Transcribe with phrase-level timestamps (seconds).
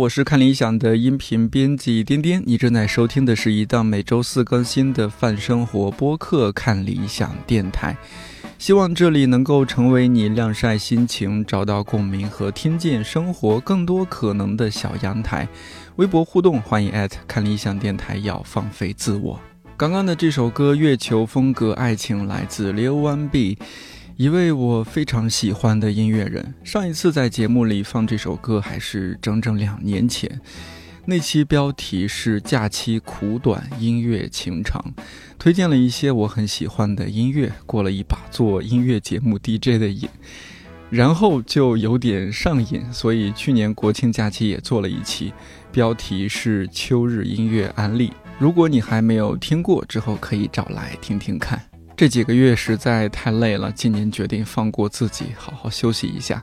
[0.00, 7.94] 我是看理想的音频编辑颠颠，你正在收听的是一档每周四更新的泛生活播客《看理想电台》，
[8.58, 15.46] 希望这里能够成为你晾晒心情、找到共鸣和听见生活更多可能的小阳台。
[15.96, 19.38] 微博互动，欢迎艾特看理想电台，要放飞自我。
[19.76, 23.58] 刚刚的这首歌《月球风格爱情》来自 Lil One B。
[24.20, 30.42] 一位我非常喜欢的音乐人，上一次在节目里放这首歌还是整整两年前，
[31.06, 34.92] 那期标题是“假期苦短，音乐情长”，
[35.40, 40.06] 推荐了一些我很喜欢的音乐，过了一把做音乐节目 DJ 的瘾，
[40.90, 45.32] 然后就有点上瘾，所以去年国庆假期也做了一期，
[45.72, 51.69] 标题是“秋日音乐安利”，如果你还没有听过，之后可以找来听听看。
[52.00, 56.42] 这几个月实在太累了，今年决定放过自己，好好休息一下。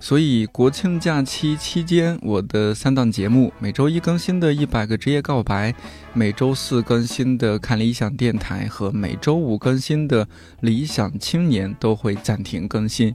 [0.00, 5.70] 所以国庆假期期间，我的三档节目：每周一更新的《一百个职业告白》，
[6.12, 10.26] 每周四更新的《看理想电台》和每周五更新的
[10.58, 13.14] 《理想青年》都会暂停更新。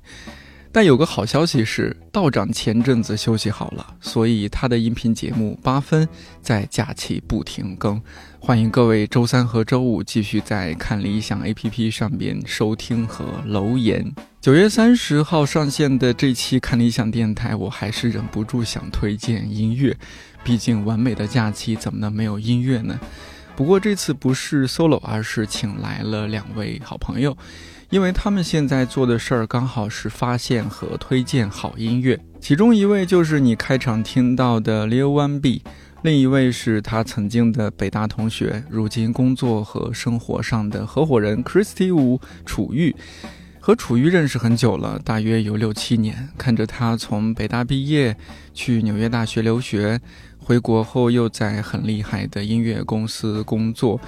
[0.71, 6.07] 但有个好消息是，道长前阵子休息好了，所以他的音频节目八分
[6.41, 8.01] 在假期不停更。
[8.43, 14.11] 欢迎各位周三和周五继续在看理想 APP 上边收听和留言。
[14.41, 19.95] 九月三十号上线的这期看理想电台，我还是忍不住想推荐音乐，
[20.43, 22.99] 毕竟完美的假期怎么能没有音乐呢？
[23.55, 27.37] 不过这次不是 solo，而是请来了两位好朋友。
[27.91, 35.61] 因为他们现在做的事儿刚好是发现和推荐好音乐，其中一位就是你开场听到的 Leo One B，
[36.03, 42.95] 另一位是他曾经的北大同学，如今工作和生活上的合伙人 Christy Wu 楚玉。
[43.59, 46.29] 和楚玉认识很久了，大约有六七年。
[46.35, 48.17] 看着他从北大毕业，
[48.51, 50.01] 去纽约大学留学，
[50.39, 54.01] 回国后又在很厉害的音乐公司工作。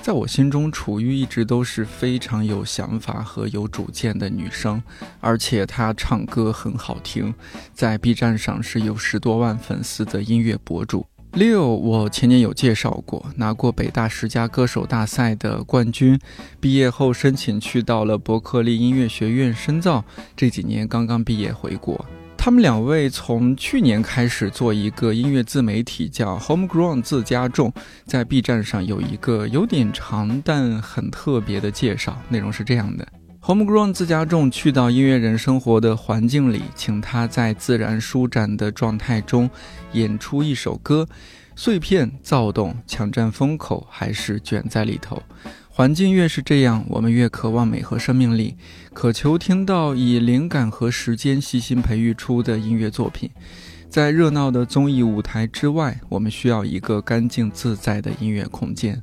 [0.00, 4.82] 在我心中，楚玉一直都是非常有想法和有主见的女生，
[5.20, 7.34] 而且她唱歌很好听，
[7.74, 11.06] 在 B 站上是有十多万粉丝的音乐博主。
[11.36, 16.18] 六，我前年有介绍过，拿过北大十佳歌手大赛的冠军，
[16.58, 20.02] 毕业后申请去到了伯克利音乐学院深造，
[20.34, 22.02] 这几年刚刚毕业回国。
[22.38, 27.70] 他们两位从去年开始做一个音乐自媒体，叫 Homegrown 自家种，
[28.06, 33.06] 在 B 站上有一个有点长但很特别的介绍，内容是这样的
[33.46, 39.48] ：Homegrown 自家种去到音乐人生活的环境里，请他在自然舒展的状态中
[39.92, 41.06] 演出一首歌，
[41.54, 45.22] 碎片、躁动、抢占风口，还是卷在里头。
[45.70, 48.56] 环境越是这样，我们越渴望美和生命力，
[48.92, 53.30] 渴求听到以灵感和时间细心培育出的音乐作品。
[53.88, 59.00] 在热闹的综艺舞台之外，我们需要一个干净自在的音乐空间。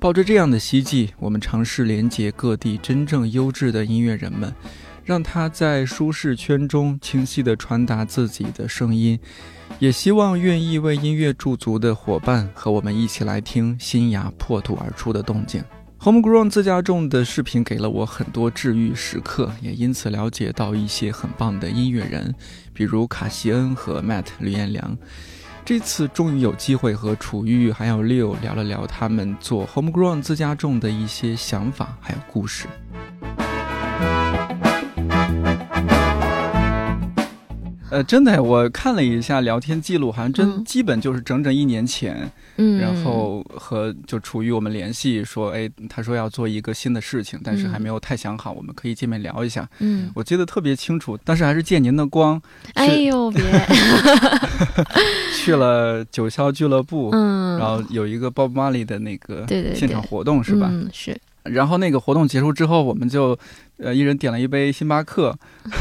[0.00, 4.50] 抱着这样的希冀，我们尝试连接各地真正优质的音乐人们，
[5.04, 9.20] 让他在舒适圈中清晰地传达自己的声音。
[9.78, 15.62] 也希望愿意为音乐驻足的伙伴和我们一起来听新芽破土而出的动静。
[15.98, 22.34] Homegrown 自家种的视频给了我很多治愈时刻，也因此了解到一些很棒的音乐人，
[22.72, 24.96] 比如卡西恩和 Matt 吕彦良。
[25.64, 32.66] 这次终于有机会和楚玉还有 Leo 聊了聊他们做 Homegrown 自家种的一些想法还有故事。
[37.90, 49.68] 呃，真的，我看了一下聊天记录，好像真基本就是整整一年前，嗯，然后和就处于我们联系说，哎，他说要做一个新的事情，但是还没有太想好，我们可以见面聊一下。
[49.80, 52.40] 嗯，我记得特别清楚，当时还是借您的光，
[52.74, 53.42] 哎呦别
[55.34, 60.68] 去了九霄俱乐部，嗯，然后有一个 Bob Marley 的那个对对现场活动是吧？
[60.70, 61.18] 嗯，是。
[61.44, 63.38] 然后那个活动结束之后，我们就
[63.78, 65.36] 呃一人点了一杯星巴克。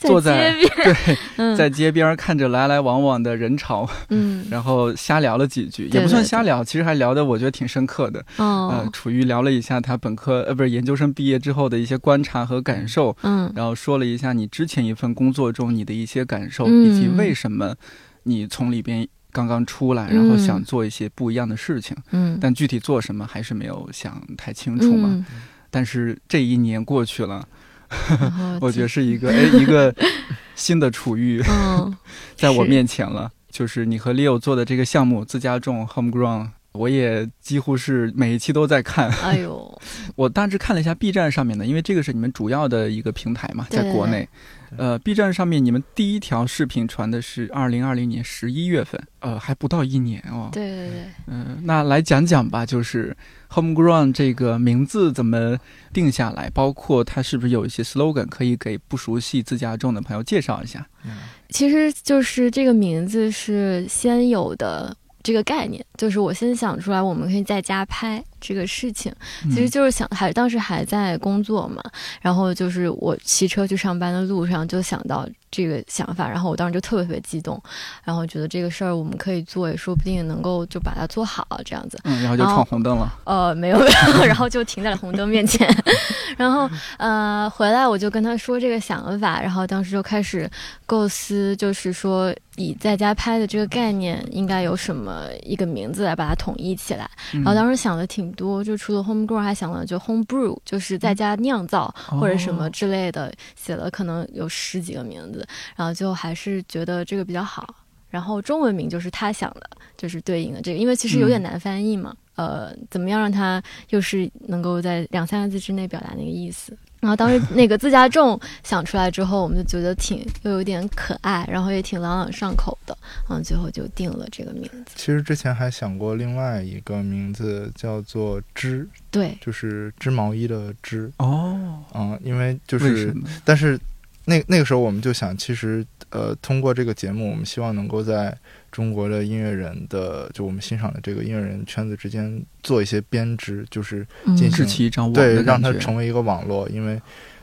[0.00, 0.54] 坐在
[1.36, 8.18] 对，在街边看着来来往往的人潮，嗯， 然后瞎聊了几句，也不算瞎聊，其实还聊的我觉得挺深刻的。
[8.38, 17.74] 哦，呃，楚瑜聊了一下他本科呃不是研究生毕业之后的一些观察和感受，嗯，然后说了一下你之前一份工作中你的一些感受，以及为什么
[18.22, 25.24] 你从里边刚刚出来，然后想做一些不一样的事情，嗯，但具体做什么还是没有想太清楚嘛。
[25.70, 27.46] 但是这一年过去了。
[28.60, 29.92] 我觉得是一个哎，一个
[30.54, 31.42] 新的楚玉
[32.36, 33.28] 在我面前了。
[33.50, 39.10] 就是你和 Leo 做的这个项目，自家种 Homegrown，我也几乎是每一期都在看。
[39.22, 39.80] 哎呦，
[40.14, 44.28] 我大致看了一下 B 站上面的，因为这个是你们主要的一个平台嘛，在国内。
[44.76, 50.48] 呃，B 站上面你们第一条视频传的是二零二零年十一月份，呃，还不到一年哦。
[50.52, 51.04] 对对对。
[51.26, 53.16] 嗯，那来讲讲吧，就是
[53.50, 55.58] Homegrown 这个名字怎么
[55.92, 60.86] 定下来，包括它是不是有一些 slogan，可以给不熟悉自家种的朋友介绍一下。
[61.04, 61.16] 嗯，
[61.48, 64.96] 其实就是这个名字是先有的。
[65.22, 69.12] 这个概念就是我先想出来，我们可以在家拍这个事情，
[69.50, 71.82] 其实就是想还当时还在工作嘛，
[72.22, 77.62] 然后就是我骑车去上班的路上就想到这个想法，然后我当时就特别特别激动，
[78.02, 81.98] 然后觉得这个事儿我们可以做，也说不定能够就把它做好这样子。
[82.04, 83.12] 嗯，然后就闯红灯了。
[83.24, 83.78] 呃，没有
[84.24, 85.68] 然后就停在了红灯面前，
[86.38, 90.50] 然后呃回来我就跟他说这个想法，然后当时就开始
[90.86, 97.10] 构思，就是说以在家拍的这个概念应该有什么一个名字来把它统一起来。
[97.32, 107.74] 然后当时想的挺多，就除了 home grow，还想了就 home brew，就是在家酿造或者什么之类的，写了可能有十几个名字，然后就还是觉得这个比较好。
[108.08, 112.14] 然后中文名就是他想的，就是对应的这个，因为其实有点难翻译嘛。
[112.34, 116.76] 呃，怎么样让它又是能够在两三个字之内表达那个意思？
[117.00, 122.96] 然后当时那个自家种想出来之后，我们就觉得挺又有点可爱，然后也挺朗朗上口的，
[123.28, 124.92] 嗯，最后就定了这个名字。
[124.94, 131.80] 其实之前还想过另外一个名字，叫做“织对”，，就是织毛衣的“织哦，”。
[131.94, 133.14] 嗯，因为就是？
[133.44, 133.80] 但是
[134.26, 138.36] 那那个时候我们就想，其实呃，通过这个节目，我们希望能够在
[138.70, 144.36] 中国的音乐人的，就我们欣赏的这个音乐人圈子之间做一些编织，就是嗯。
[144.36, 147.00] 进支起一张网对，让它成为一个网络，因为，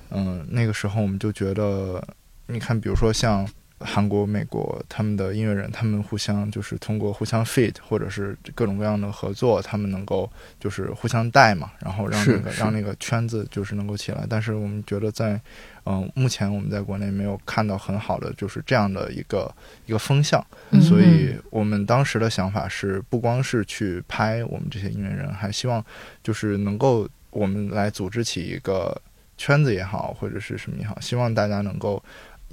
[0.10, 2.02] 嗯、那个时候我们就觉得，
[2.48, 3.48] 你看，比如说像
[3.80, 10.30] 韩国、美国他们的音乐人，他们互相就是通过互相 fit 或者是各种各样的合作，他们能够
[10.60, 14.26] 就是互相带嘛，然后让那个让那个圈子就是能够起来。
[14.28, 15.40] 但是我们觉得在，
[15.86, 19.54] 嗯、目前我们在国内没有看到很好的就是这样的一个
[19.86, 20.44] 一个风向。
[20.72, 25.84] 嗯所以我们当时的想法是，不光是去拍我们这些音乐人，还希望
[26.24, 29.00] 就是能够我们来组织起一个
[29.38, 32.02] 圈子也好，或者是什么也好，希望大家能够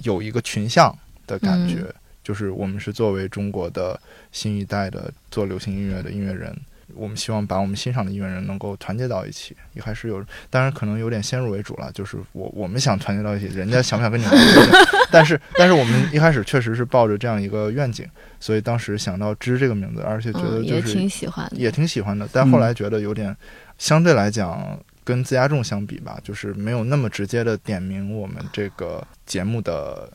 [0.03, 0.95] 有一个群像
[1.27, 3.99] 的感觉，嗯就是我们是作为中国的
[4.31, 6.55] 新一代的做流行音乐的音乐人。
[6.93, 14.77] 我们希望把我们欣赏的音乐人能够团结到一起，一开始有，当然可能有点先入为主了，就是我我们想团结到一起，人家想不想跟你们团结？
[15.11, 18.07] 但是但是我们一开始确实是抱着这样一个愿景，
[18.39, 21.57] 所以当时想到“知”这个名字，而且觉得嗯，也就是挺喜欢的。
[21.57, 23.35] 也挺喜欢的，但后来觉得有点，
[23.79, 30.07] 相对来讲跟自家众相比吧，就是没有那么直接的点名我们这个节目的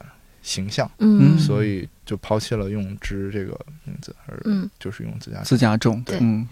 [0.42, 1.36] 形象，嗯。
[1.36, 5.40] 嗯所以就抛弃了用“之”这个名字，而嗯，就是用自家。
[5.42, 6.18] 自家种，对。
[6.20, 6.46] 嗯。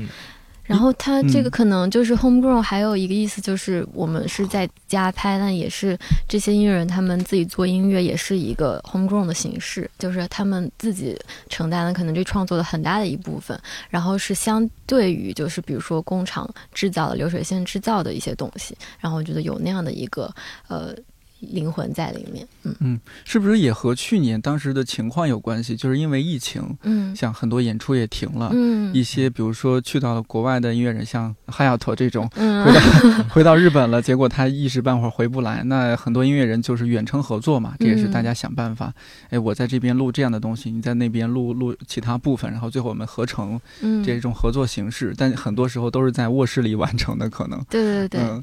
[0.65, 1.51] 然后它这个嗯。
[1.51, 11.19] 可能就是 homegrown，还有一个意思就是我们是在家拍，但也是这些音乐人他们自己做音乐，也是一个 homegrown 的形式，就是他们自己
[11.49, 20.31] 承担了可能这创作的很大的一部分，然后是相对于就是比如说工厂制造的流水线制造的一些东西，然后我觉得有那样的一个
[20.69, 20.95] 呃
[21.41, 25.77] 灵魂在里面，嗯嗯是不是也和去年当时的情况有关系？
[25.77, 28.51] 就是因为疫情，嗯像很多演出也停了。
[28.53, 32.81] 嗯一些，比如说去到了国外的音乐人，像哈亚托这种，嗯回到
[33.31, 35.63] 回到日本了，结果他一时半会儿回不来。
[35.65, 38.93] 那很多音乐人就是远程合作嘛，这也是大家想办法。
[39.31, 45.15] 哎，我在这边录这样的东西，你在那边录录其他部分，然后最后我们合成嗯这种合作形式。
[45.17, 47.63] 但很多时候都是在卧室里完成的，可能。
[47.69, 48.43] 对对对，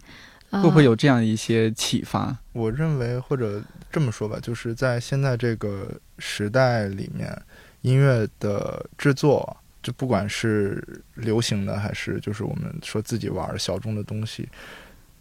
[0.62, 2.38] 会不会有这样一些启发？
[2.54, 7.40] 我认为，或者这么说吧，就是在现在这个时代里面，
[7.82, 10.84] 音乐的制作，就不管是
[11.16, 14.48] 流行的，还是就是我们说自己玩儿小众的东西，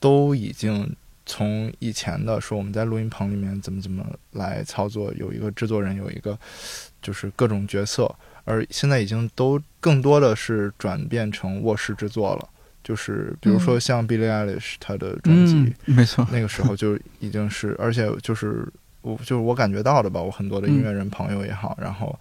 [0.01, 0.95] 都已经
[1.27, 6.39] 从以前的说我们在录音棚里面怎么怎么来操作，有一个制作人，有一个
[7.03, 8.15] 就是各种角色，
[8.45, 12.49] 而现在已经都更多的是转变成卧室制作了。
[12.85, 15.55] 就是比如说像 Billie Eilish 她的专辑，
[15.87, 16.25] 嗯，没错。
[16.31, 18.65] 那个时候就已经是，而且就是
[19.01, 22.17] 我就是我感觉到的吧，我很多的音乐人朋友也好，然后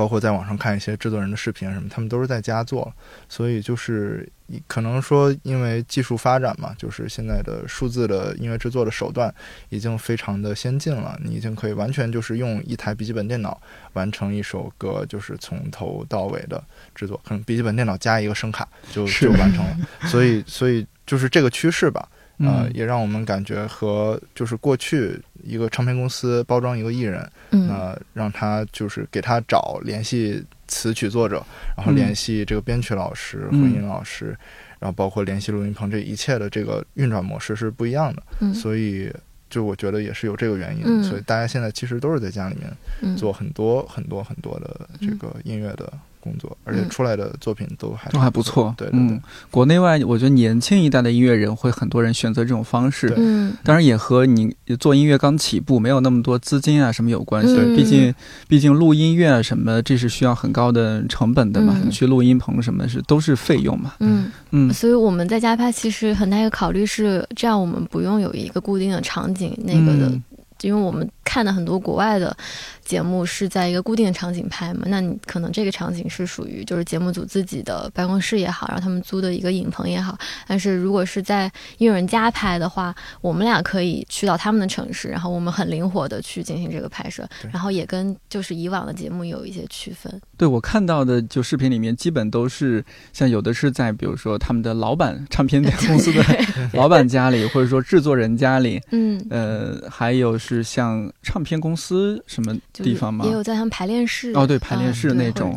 [0.00, 2.90] 包括在网上看一些制作人的视频啊什么，他们都是在家做，
[3.28, 4.26] 所以就是
[4.66, 9.30] 可能说因为技术发展嘛，就是现在的数字的音乐制作的手段
[9.68, 13.60] 已经非常的先进了，你已经可以完全就是用一台笔记本电脑
[13.92, 16.64] 完成一首歌，就是从头到尾的
[16.94, 19.76] 制作，可能笔记本电脑加一个声卡就就完成了，
[20.08, 22.08] 所以所以就是这个趋势吧。
[22.40, 22.70] 呃，嗯。
[22.74, 27.66] 也让我们感觉和就是过去一个唱片公司包装一个艺人，嗯。
[27.66, 31.44] 那让他就是给他找联系词曲作者，
[31.76, 31.94] 然后嗯。
[31.94, 34.36] 联系这个编曲老师、嗯混音老师，
[34.78, 38.54] 然后包括联系录音棚，这一切的这个运转模式是不一样的，嗯。
[38.54, 39.12] 所以
[39.48, 41.02] 就我觉得也是有这个原因，嗯。
[41.02, 42.70] 所以大家现在其实都是在家里面
[43.02, 43.16] 嗯。
[43.16, 57.54] 做很多很多很多的这个音乐的工作，而且嗯出来的作品都还都还不错，对对对嗯，国内外，我觉得年轻一代的音乐人会很多人选择这种方式，嗯当然也和你做音乐刚起步，没有那么多资金啊什么有关系。
[57.56, 58.14] 嗯毕竟，
[58.48, 61.74] 毕竟录音乐啊什么，这是需要很高的成本的嘛。
[61.76, 63.94] 嗯你去录音棚什么是都是费用嘛。
[64.00, 64.30] 嗯。
[64.50, 70.22] 嗯所以我们在家拍，其实很大一个考虑是，这样我们不用有一个固定的场景，那个的，嗯
[70.62, 72.36] 因为我们看的很多国外的
[72.84, 80.18] 节目是在一个固定的场景拍嘛，那你可能这个场景是属于就是节目组自己的办公室也好，然后他们租的一个影棚也好，
[80.48, 81.44] 但是如果是在
[81.78, 90.20] 音乐人家拍的话，我们俩可以去到他们的城市，然后我们很灵活的去进行这个拍摄，然后也跟就是以往的节目有一些区分。
[90.36, 96.24] 对我看到的就视频里面，基本都是像有的是在比如说他们的老板唱片公司的
[96.74, 99.24] 老板家里，或者说制作人家里，嗯。
[99.30, 103.24] 呃，还有是像唱片公司什么地方吗？
[103.26, 105.54] 也有在他们排练室哦，对，排练室那种，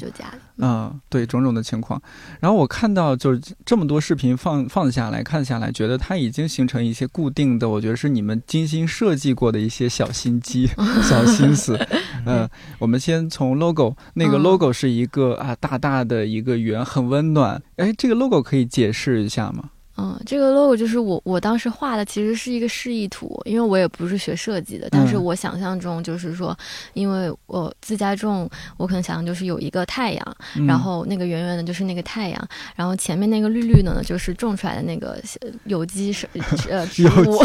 [0.58, 2.02] 嗯，对，种种的情况。
[2.40, 10.70] 然后我看到就是这么多视频放放下来看下来，觉得它已经形成一些固定的，我觉得是你们精心设计过的一些小心机、
[11.04, 11.80] 小心思。
[12.26, 12.48] 嗯，
[12.80, 17.62] 我们先从 logo，那个 logo 是一个啊大大的一个圆，很温暖。
[17.78, 19.72] 哎，这个 logo 可以解释一下吗？
[19.96, 26.58] 嗯，这个 logo 就是我我当时画的，其实是一个示意图，因为我也不是学设计的，但是我想象中就是说，
[26.94, 35.22] 因为我自家种，我可能想象就是有一个太阳，然后那个圆圆的就是那个太阳，然后前面那个绿绿的呢，就是种出来的那个
[35.66, 36.28] 有机是
[36.72, 37.40] 呃植物，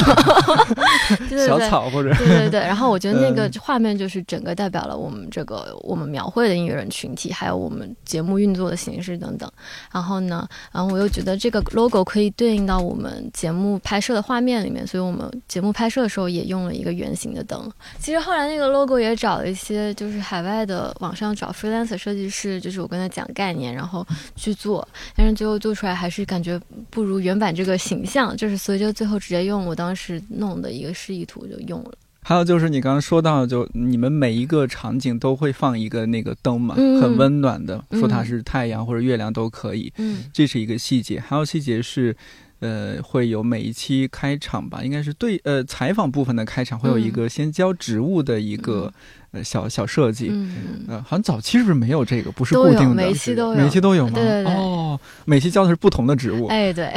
[1.47, 9.52] 小草或者对对对，然后我觉得那个画面就是整个代表了我们这个我们描绘的音乐人群体，还有我们节目运作的形式等等，
[9.93, 12.33] 然后呢，然后我又觉得这个 logo 可以。
[12.38, 17.68] 对应到我们节目拍摄的画面里面，所以我们节目拍摄的时候也用了一个圆形的灯。
[17.99, 31.92] 其实后来那个 logo 也找了一些，就是海外的网上找 freelancer 设计师，就是我跟他讲概念，然后去做，但是最后做出来还是感觉不如原版这个形象，就是所以就最后直接用我当时弄的一个示意图就用了。
[32.28, 39.90] 还有就是你刚刚说到，就你们每一个场景都会放一个那个灯嘛，很温暖的，说它是太阳或者月亮都可以。
[39.97, 41.18] 嗯，这是一个细节。
[41.18, 42.14] 还有细节是，
[42.61, 48.92] 呃，会有每一期开场吧，应该是对呃采访部分的开场会有一个先教植物的一个。
[49.32, 52.32] 呃，小小设计，嗯，呃，好像早期是不是没有这个？
[52.32, 54.12] 不是固定的，每期都有，每期都有吗？
[54.14, 54.54] 对对对。
[54.54, 56.47] 哦，每期教的是不同的植物。
[56.47, 56.90] 哎，对。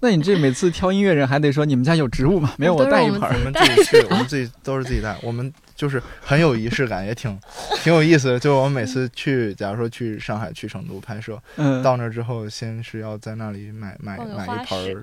[0.00, 2.52] 那你这每次挑音乐人还得说你们家有植物吗？
[2.58, 3.20] 没有，我带一盆。
[3.22, 5.16] 我们自己去，我们自己都是自己带。
[5.22, 7.38] 我们就是很有仪式感，也挺
[7.82, 8.38] 挺有意思的。
[8.38, 15.00] 就我们每次去，假如说去上海、去成都拍摄，嗯，到那之后，先是要在那里买买买一盆。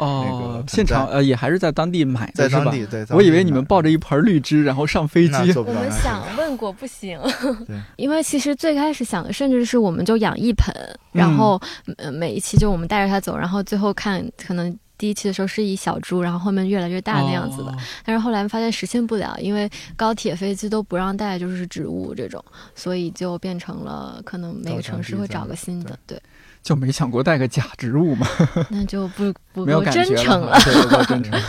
[0.00, 2.72] 哦，现场呃也还是在当地买的是吧？
[3.10, 5.52] 我以为你们抱着一盆绿植然后上飞机。
[5.52, 7.20] 我们想问过不行，
[7.96, 10.74] 因为其实最开始想的甚至是我们就养一盆，
[11.12, 11.60] 然后
[11.98, 17.76] 呃每一期就我们带着它走，然后最后看可能第一期的时候是一小株，然后后面越来越大那样子的。
[18.04, 22.42] 但是后来发现实现不了，因为高铁飞机都不让带，就是植物这种，
[22.74, 26.18] 所以就变成了可能每个城市会找个新的，对。
[26.62, 28.26] 就没想过带个假植物吗？
[28.70, 30.58] 那就不不 没有真诚了，
[30.90, 31.40] 够真诚。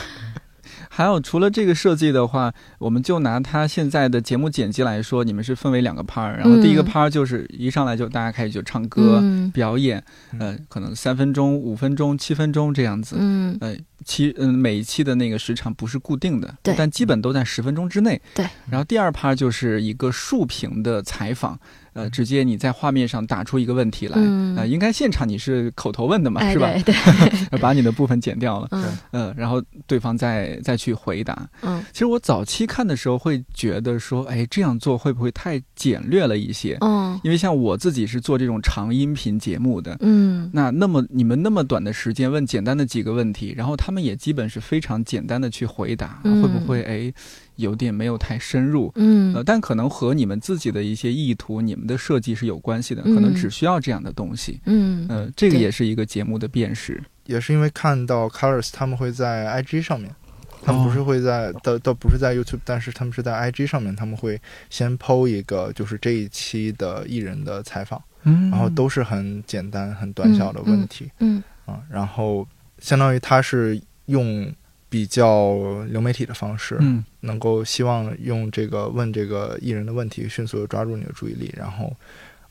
[0.93, 10.03] 还有除了这个设计的话，我们就拿它现在的节目剪辑来说，你们是分为两个 part，然后第一个 part 就是一上来就大家开始就唱歌表演，
[10.37, 18.45] 呃，可能三分钟、五分钟、七分钟这样子，嗯，呃，期嗯每一期的那个时长不是固定的，对，但基本都在十分钟之内，对。
[18.69, 21.57] 然后第二 part 就是一个竖屏的采访。
[21.93, 24.17] 呃，直接你在画面上打出一个问题来，
[24.55, 26.71] 呃，应该现场你是口头问的嘛，是吧？
[26.85, 26.95] 对，
[27.59, 28.67] 把你的部分剪掉了，
[29.11, 31.49] 嗯，然后对方再再去回答。
[31.61, 36.77] 嗯，其实我早期看的时候会觉得说，哎，这样做会不会太简略了一些？
[36.81, 47.13] 嗯，因为像我自己是做这种长音频节目的，嗯，那那么你们那么短的时间问简单的几个问题，然后他们也基本是非常简单的去回答，会不会哎？
[47.61, 60.13] 有点没有太深入，嗯，呃，但可能和你们自己的一些意图、你们的设计是有关系的，可能只需要这样的东西，嗯，呃，这个也是一个节目的辨识，也是因为看到 Colors 他们会在 IG 上面，
[60.61, 72.47] 他们不是会在，倒倒不是在 YouTube，但是他们是在 IG 上面，他们会先剖一个就是这一期的艺人的采访，嗯，然后都是很简单、很短小的问题，嗯，啊，然后
[72.79, 74.51] 相当于他是用。
[74.91, 81.95] 比较流媒体的方式，嗯，能够希望用这个问这个艺人的问题，迅速的抓住你的注意力，然后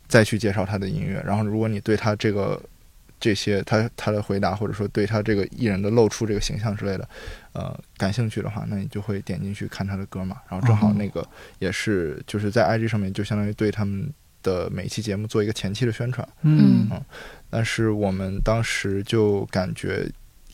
[0.08, 1.22] 再去介绍他的音乐。
[1.22, 2.58] 然后，如果你对他这个
[3.20, 7.06] 这些他他的回答，或者说对他这个艺人的露出这个形象之类的，
[7.52, 10.38] 呃，感兴趣的话，那你就会点进去看他的歌嘛。
[10.48, 11.22] 然后正好那个
[11.58, 14.10] 也是就是在 IG 上面，就相当于对他们
[14.42, 17.02] 的每一期节目做一个前期的宣传，嗯嗯。
[17.50, 20.10] 但是我们当时就感觉。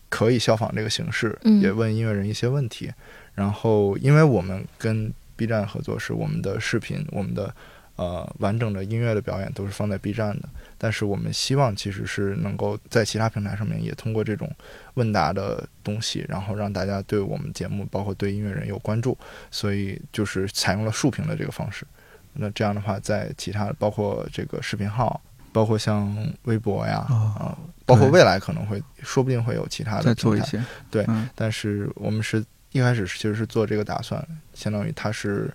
[0.09, 2.93] 可以效仿这个形式，也问音乐人一些问题。
[3.35, 7.55] 然后，因为我们跟 B 站合作，是我们的视频，我们的
[7.97, 10.49] 呃完整的音乐的表演都是放在 B 站的。
[10.79, 14.51] 但是，我们希望其实是能够在其他平台上面也通过这种
[14.95, 19.17] 问答的东西，然后让大家对我们节目，包括对音乐人有关注。
[19.51, 21.87] 所以，就是采用了竖屏的这个方式。
[22.33, 25.21] 那这样的话，在其他包括这个视频号。
[25.57, 31.07] 包括像微博呀，啊，包括未来可能会，说不定会有其他的再做一些，对。
[31.35, 35.51] 但是我们是一开始其实是做这个打算，相当于它是，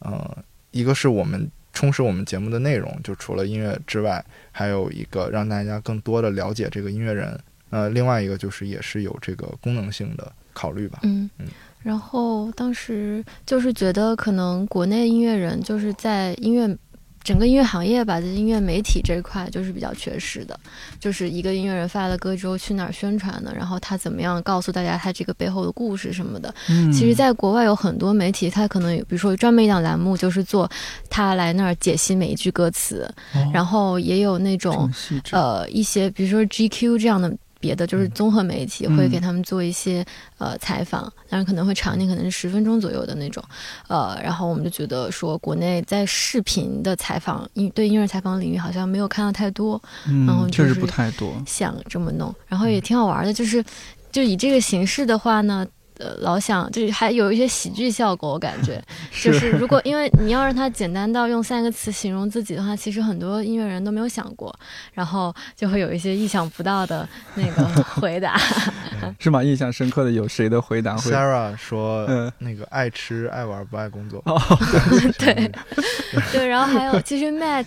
[0.00, 0.36] 呃，
[0.72, 7.38] 一个是我们充实我们节目的内容，就除了音乐之外，还有一个让大家更多的了解这个音乐人。
[7.70, 10.98] 呃，另外一个就是也是有这个功能性的考虑吧。
[11.02, 11.46] 嗯嗯。
[11.80, 16.76] 然后当时就是觉得可能国内音乐人就是在音乐
[17.24, 20.60] 整个音乐行业吧，在音乐媒体这一块就是比较缺失的，
[21.00, 23.50] 就是一个音乐人发了歌之后去哪儿宣传呢？
[23.56, 26.54] 然后他怎么样告诉大家他这个背后的故事什么的。
[26.68, 30.70] 嗯其实，在国外有很多媒体，他可能有，比如说专门一档栏目就是做
[31.08, 34.92] 他来那儿解析每一句歌词，哦然后也有那种
[35.32, 37.34] 呃一些，比如说 GQ 这样的
[37.64, 40.04] 别的，就是综合媒体嗯会给他们做一些、
[40.36, 43.42] 呃采访，当然可能会长一点，可能是十分钟左右的那种，
[43.88, 49.80] 呃，然后我们就觉得说，国内在视频的采访，音对音乐采访领域好像没有看到太多，
[50.26, 51.32] 然后确实不太多。
[51.46, 53.64] 想这么弄，然后也挺好玩的，就是
[54.12, 55.66] 就以这个形式的话呢。
[55.98, 58.82] 呃，老想就是还有一些喜剧效果，我感觉
[59.22, 64.54] 就是如果因为你要让他简单到用三个词形容自己的话，其实很多音乐人都没有想过，
[64.92, 68.40] 然后就会有一些意想不到的那个回答。
[69.18, 69.42] 是吗？
[69.42, 74.40] 印象深刻的有谁的回答会？Sarah 说嗯那个爱吃爱玩不爱工作，哦，
[75.18, 75.50] 对
[76.32, 77.66] 对，然后还有其实 Matt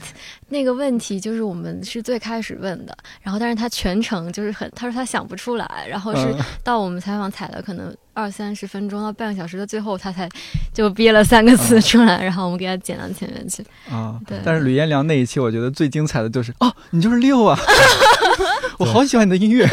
[0.49, 10.27] 那个问题就是我们是最开始问的，然后但是他全程就是很，他说他想不出来，然后是嗯到我们采访采了可能二三十分钟到半个小时的最后，他才
[10.73, 13.63] 就憋了三个字出来，然后我们给他剪到前面去。
[13.91, 17.57] 啊对，但是吕彦良那一期，我觉得最精彩的就是哦，你就是六啊，
[18.79, 19.67] 我好喜欢你的音乐。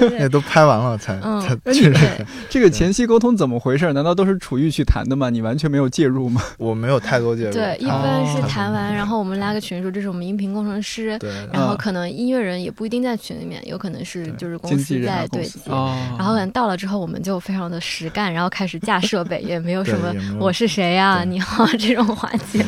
[0.00, 0.28] 对对对。
[0.34, 3.92] 都拍完了才嗯才确认，这个前期沟通怎么回事？
[3.92, 5.30] 难道都是楚玉去谈的吗？
[5.30, 6.42] 你完全没有介入吗？
[6.58, 7.52] 我没有太多介入。
[7.52, 8.46] 对，一他般是哦。
[8.48, 15.60] 谈完，然后我们拉个群说这是我们音频工程师，对，然后啊可能音乐人也不一定在群里面，有可能是就是公司在对接。
[15.66, 21.26] 然后可能到了之后，我们就非常的实干，然后开始架设备， 也没有什么我是谁呀、对。
[21.26, 22.64] 你好这种环节。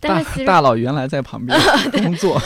[0.00, 1.56] 但是其实，大大佬原来在旁边
[1.92, 2.40] 工作，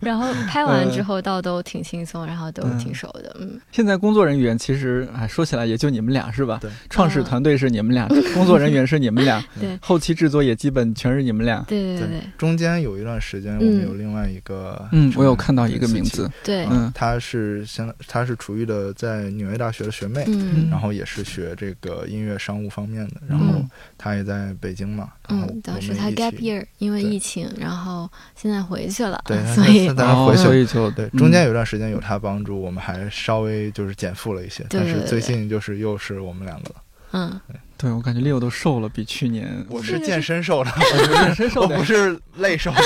[0.00, 6.58] 然后拍完之后倒都挺轻松，然后都挺熟的，嗯，现在工作人员其实哎，说起来也就你们俩是吧？
[6.60, 9.78] 对，创始团队是你们俩，工作人员是你们俩， 对。
[9.80, 11.64] 后期制作也基本全是你们俩。
[11.66, 12.22] 对对对对。
[12.36, 16.90] 中间有一段时间，我们有另外一个，嗯，我有看到一个名字，对，嗯。
[16.94, 20.68] 她是相她是楚玉的在纽约大学的学妹，嗯。
[20.70, 23.70] 然后也是学这个音乐商务方面的，然后嗯。
[23.96, 30.44] 她也在北京嘛，然后嗯，当时他 gap year，因为疫情，然后现在回去了，对，所以哦，去了。
[30.44, 36.74] 所以就对，嗯中间有一段时间有她帮助，我们还稍微就是减负了一些，但是最近就是又是我们两个了。
[37.12, 37.40] 嗯，
[37.78, 40.70] 对我感觉 Leo 都瘦了，比去年我是健身瘦的，
[41.14, 42.82] 健身瘦的我不是累瘦的，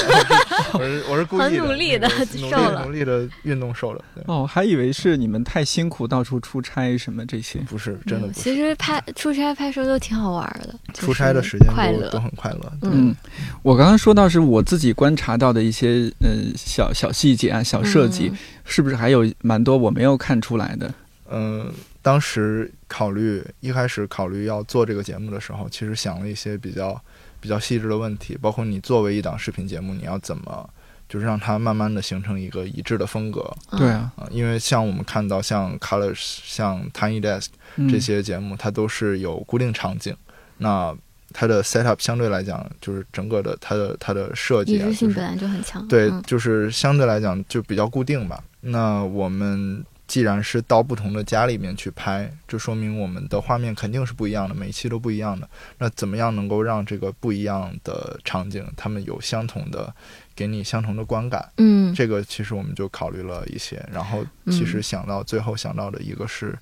[0.74, 7.58] 我是我是故意的，很努力的瘦了力努力的运动瘦了，对，哦，还以为是你们太辛苦，到处出差什么这些。
[7.60, 8.40] 不是真的嗯不是。
[8.40, 13.14] 其实拍出差拍摄都挺好玩的，就是出差的时间快乐都都，很快乐，对嗯
[13.62, 20.92] 我刚刚说到是我自己观察到的一些呃小小细节啊、小设计，嗯是不是还有蛮多我没有看出来的？
[21.30, 27.00] 嗯，当时考虑一开始考虑要做这个节目的时候，其实想了一些比较
[27.42, 30.70] 比较细致的问题，包括你作为一档视频节目，你要怎么
[31.08, 33.78] 就是让它慢慢的形成一个一致的风格嗯。
[33.80, 40.16] 对啊，啊、因为像我们看到像 Colors、像 Tiny Desk 嗯这些节目，它都是有固定场景，
[40.58, 40.96] 那
[41.32, 46.22] 它的 setup 相对来讲，就是整个的它的它的设计啊，一致性本来就很强，对，嗯。
[46.24, 48.42] 就是相对来讲就比较固定吧。
[48.60, 55.48] 那我们既然是到不同的家里面去拍，这说明我们的画面肯定是不一样的，每一期都不一样的。
[55.78, 59.90] 那怎么样能够让这个不一样的场景，他们有相同的，
[60.36, 61.50] 给你相同的观感？
[61.56, 66.54] 嗯，这个其实我们就考虑了一些，然后其实想到最后想到的一个是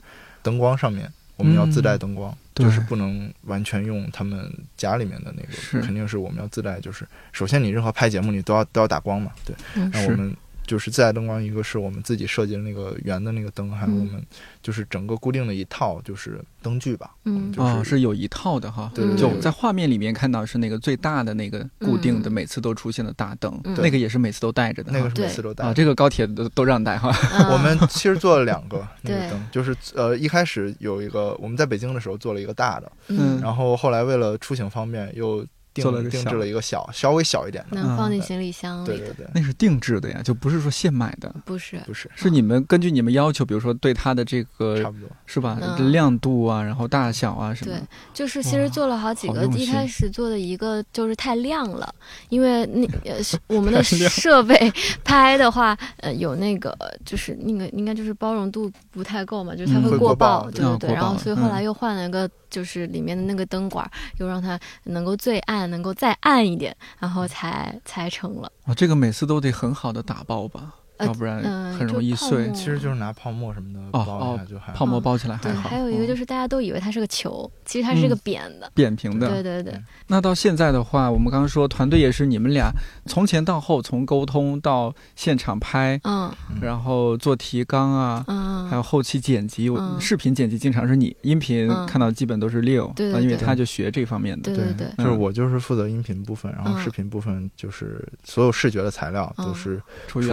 [0.44, 1.12] 灯光上面。
[1.34, 6.78] 我们要自带灯光，对就是不能完全用他们家里面的那个，肯定是我们要自带。
[6.78, 9.56] 就是首先你任何拍节目你都要都要打光嘛，对。
[9.74, 10.36] 那我们
[10.70, 14.24] 就是自带灯光，一个是我们自己设计的那个圆的那个灯，还有嗯我们
[14.62, 17.10] 就是整个固定的一套就是灯具吧。
[17.24, 18.88] 嗯就是、哦，是有一套的哈。
[18.94, 24.92] 对对对就在画面里面看到是那个最大的那个固定的，嗯每次都出现的大灯，嗯那个也是每次都带着的。
[24.92, 25.74] 那个是每次都带啊。
[25.74, 27.10] 这个高铁都都让带哈。
[27.32, 37.80] 嗯我们其实做了两个 那个灯，就是呃一开始有一个我们在北京的时候做了一个大的，嗯然后后来为了出行方便又定做了定制了一个小稍微小一点的。
[37.80, 45.08] 能放进嗯行李箱里的，对对对，那是定制的呀，就不是说现买的，不是，不是是你们根据你们要求，比如说对它的这个差不多。
[45.26, 47.80] 是吧，嗯亮度啊，然后大小啊什么对，
[48.12, 51.94] 就是其实做了好几个，一开始做的一个就是太亮了，
[52.28, 54.72] 因为那呃是我们的 设备
[55.04, 60.94] 拍的话，呃有那个就是那个应该就是包容度不太够嘛，就是它嗯会过曝曝，对啊对对对。
[60.94, 68.50] 然后所以后来嗯又换了一个，就是里面的那个灯管，又让它能够最暗，能够再暗一点，然后才才成了。
[68.64, 70.74] 哦，这个每次都得很好的打包吧？
[71.00, 72.54] 呃要不然嗯很容易碎沫。
[72.54, 74.78] 其实就是拿泡沫什么的哦包一下就还好。
[74.78, 75.68] 泡沫包起来还对，好。
[75.68, 78.70] 还有一个哦就是大家都以为它是个球，其实它是个嗯扁的。
[78.74, 79.28] 扁平的。
[79.28, 82.70] 对对对，那到现在的话，我们刚刚说团队也是你们俩
[83.06, 89.70] 从前到后，从沟通到现场拍，嗯然后做提纲啊，嗯，还有后期剪辑。
[89.98, 94.54] 视频剪辑经常是你，音频嗯看到基本都是六，对因为他就学这方面的。
[94.54, 100.26] 对对对，就是嗯我就是负责音频部分，然后嗯视频部分就是所有视觉的材料都嗯是出于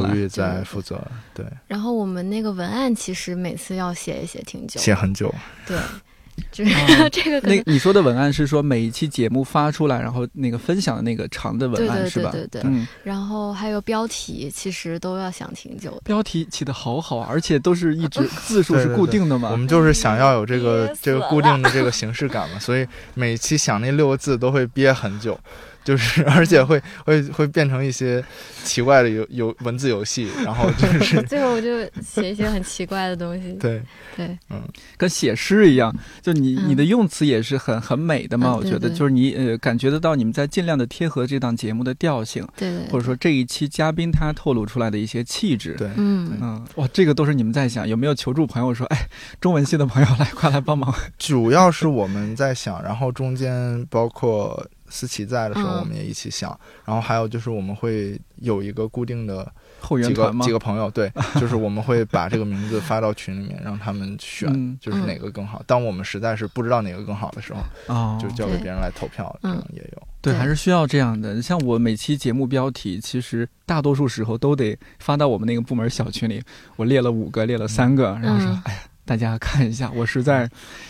[0.57, 1.01] 来，负责，
[1.33, 5.33] 对，然后我们那个文案其实每次要写一写挺久，写很久。
[5.65, 5.77] 对，
[6.51, 12.29] 就是、哦 这个那你说的文案是说每一期节目发出来，然后那个分享的那个长的文案是吧？
[12.31, 16.01] 对对对嗯，然后还有标题，其实都要想挺久的。
[16.05, 19.49] 标题起的好好，而且都是一直字数是固定的嘛。
[19.51, 25.39] 我们就是想要有这个这个固定的这个形式感嘛，所以每期想那六个字都会憋很久，
[25.87, 28.21] 就是而且会会会变成一些
[28.65, 33.53] 奇怪的游游文字游戏，然后就 是最后我就写一些很奇怪的东西。
[33.61, 33.81] 对
[34.17, 34.61] 对，嗯
[34.97, 38.49] 跟写诗一样，就你嗯你的用词也是很很美的嘛。
[38.51, 45.73] 嗯我觉得就是你呃感觉得到你们在尽量的贴合这档节目的调性，对对，或者说这一期嘉宾他透露出来的一些气质。
[45.77, 45.87] 对。
[45.95, 49.07] 嗯，嗯，哇，这个都是你们在想，有没有求助朋友说，哎，
[49.39, 50.93] 中文系的朋友来，快来帮忙。
[51.17, 60.51] 主要是我们在想，然后中间包括思琪在的时候，嗯我们也一起想，然后还有就是我们会有一个固定的几个后援团吗几？
[60.51, 65.61] 个朋友，对， 就是我们会把这个名字发到群里面，让他们选，嗯就是哪个更好。
[65.65, 70.07] 当我们实在是不知道哪个更好的时候，哦，就交给别人来投票，这嗯样也有。
[70.19, 71.41] 对，还是需要这样的。
[71.41, 76.43] 像我每期节目标题，其实大多数时候都得发到我们那个部门小群里。
[76.75, 80.47] 我列了五个，列了三个，然后说，嗯哎呀，大家看一下， 我实在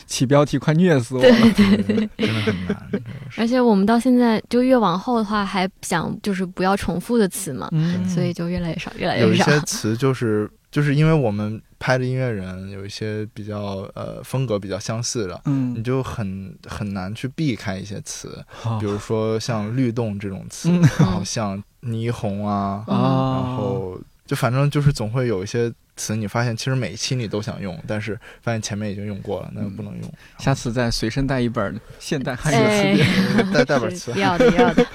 [0.07, 1.29] 起标题快虐死我了。
[1.55, 2.09] 对对。
[2.17, 2.89] 真的很难。
[3.37, 9.27] 而且我们到现在就越往后的话，还想就是不要重复的词嘛，嗯，所以就越来越少，越来越少。
[9.27, 30.13] 有一些词就是就是因为我们拍的音乐人有一些比较呃风格比较相似的，你嗯，就很很难去避开一些词，好比如说像律动这种词，嗯然后像霓虹啊，嗯啊，然后就反正就是总会有一些词，你发现其实每一期你都想用，但是发现前面已经用过了，那就不能用。
[30.39, 33.51] 下次再随身带一本现代汉语词哎典。
[33.51, 34.85] 带带本词要的要的，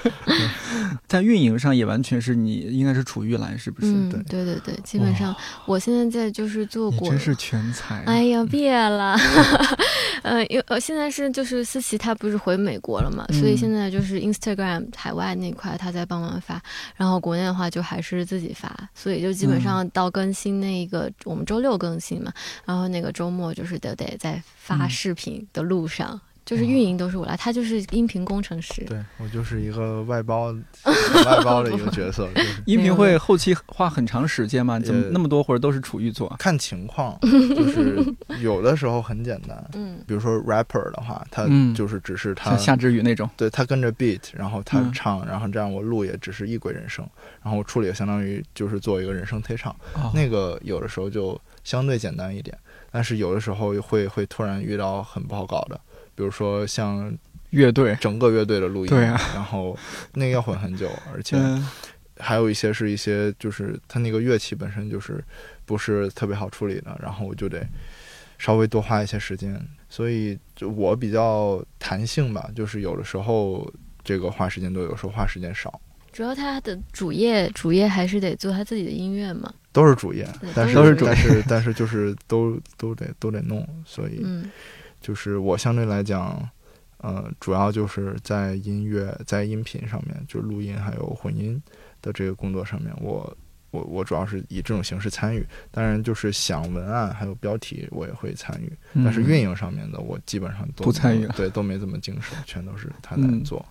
[1.07, 3.91] 在运营上也完全是你，应该是楚玉兰，是不是？
[3.91, 5.35] 嗯，对对对对，基本上
[5.65, 8.03] 我现在在就是做过，你真是全才。
[8.05, 9.17] 哎呀，别了，
[10.23, 16.61] 呃，因为呃，现在是就是思琪她不是回美国了嘛，所以嗯现在就是 Instagram 海外那块她在帮忙发，
[16.95, 20.92] 然后国内的话就还是自己发，所以就基本嗯上到更新那个、
[21.23, 22.33] 我们周六更新嘛，
[22.65, 26.19] 然后那个周末就是得得在发嗯视频的路上。
[26.45, 28.83] 就是运营都是我来，他就是音频工程师。
[28.85, 30.51] 对我就是一个外包
[31.25, 34.79] 外包的一个角色， 就是音频会后期花很长时间吗？
[34.79, 36.35] 怎么呃那么多活儿都是楚玉做啊？
[36.37, 38.03] 看情况， 就是
[38.41, 39.63] 有的时候很简单。
[39.73, 43.29] 嗯比如说 rapper 的话，他嗯就是只是他像夏之雨那种。
[43.37, 47.07] 对他跟着 beat，然后他嗯唱，然后这样我录也只是一轨人声，
[47.41, 52.57] 然后我处理也相当于就是做一个人声推唱，哦那个有的时候就相对简单一点，
[52.91, 55.79] 但是有的时候会会突然遇到很不好搞的，
[56.15, 57.15] 比如说像
[57.51, 59.19] 乐队，整个乐队的录音，对啊。
[59.33, 59.77] 然后
[60.13, 61.67] 那个要混很久，而且嗯。
[62.19, 65.21] 还有一些是一些就是它那个乐器本身就是
[65.65, 67.65] 不是特别好处理的，然后我就得
[68.37, 73.69] 稍微多花一些时间，所以就我比较弹性吧，就是有的时候
[74.03, 79.51] 这个花时间多，有时候花时间少，主要他的主业主业还是得做他自己的音乐嘛。
[79.71, 81.11] 都是主业，但是都是主业。
[81.11, 84.49] 但是但是就是都都得都得弄，所以嗯
[85.03, 86.49] 就是我相对来讲。
[86.99, 91.61] 呃，主要就是在音乐、在音频上面，就录音还有混音
[92.01, 93.37] 的这个工作上面，我
[93.71, 95.45] 我我主要是以这种形式参与。
[95.69, 98.71] 当然，就是想文案还有标题，我也会参与。
[99.03, 103.65] 但是运营上面的，我基本上都嗯不参与对，都没怎么经手，全都是他在嗯做。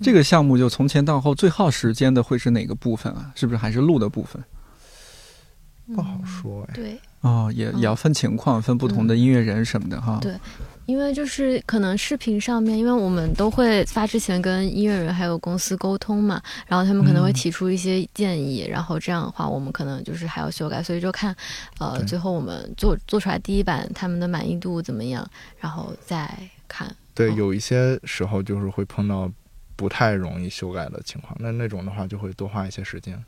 [0.00, 3.32] 这个项目就从前到后最耗时间的会是哪个部分啊？
[3.34, 4.40] 是不是还是录的部分？
[5.94, 10.18] 不好说哎，对，哦，也也要分情况，分不同的音乐人什么的哈。
[10.18, 10.34] 嗯对
[10.86, 17.32] 因为就是可能视频上面，因为我们都会发之前跟音乐人还有公司沟通嘛，然后他们可能会嗯。
[17.32, 21.34] 提出一些建议，然后这样的话我们可能就是还要修改，所以就看
[21.80, 26.32] 呃最后我们做做出来第一版他们的满意度怎么样，然后再
[26.68, 26.86] 看。
[27.14, 29.28] 对，哦有一些时候就是会碰到
[29.76, 33.22] 不太容易修改的情况，那那种的话就会多花一些时间。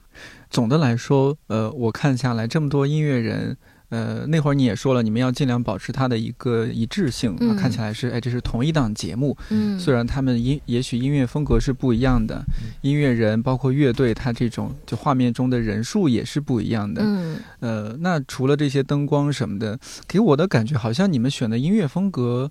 [0.51, 3.57] 总的来说，呃，我看下来这么多音乐人，
[3.91, 9.37] 呃，那会儿你也说了，你们要尽量保持它的一个一致性，嗯看起来是哎，这是同一档节目。
[9.51, 12.43] 嗯，虽然他们音也许音乐风格是不一样的，
[12.81, 17.03] 音乐人包括乐队，它这种就画面中的人数也是不一样的。
[17.05, 22.51] 嗯呃，那除了这些灯光什么的，给我的感觉好像你们选的音乐风格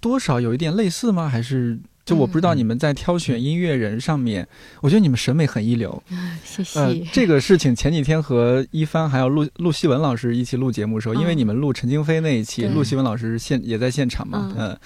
[0.00, 1.28] 多少有一点类似吗？
[1.28, 4.46] 还是就我不知道嗯你们在挑选音乐人上面，
[4.80, 6.02] 我觉得你们审美很一流。
[6.44, 6.80] 谢谢。
[6.80, 14.78] 呃，这个事情前几天和一帆还有陆陆希文老师一起录节目的时候，因为嗯你们录陈京飞那一期，对陆希文老师现也在现场嘛，嗯呃。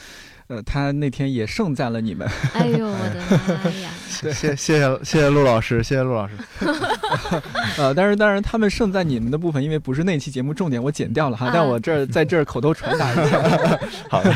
[0.48, 3.14] 呃，他那天也盛赞了你们，哎呦我的
[3.64, 3.88] 妈呀！
[4.10, 6.34] 谢谢谢谢谢谢陆老师，谢谢陆老师。
[7.78, 13.40] 呃，但是当然他们盛赞你们的部分，因为不是那期节目重点，我剪掉了哈，啊但我这儿在这儿口头传达一下，
[14.10, 14.34] 好的，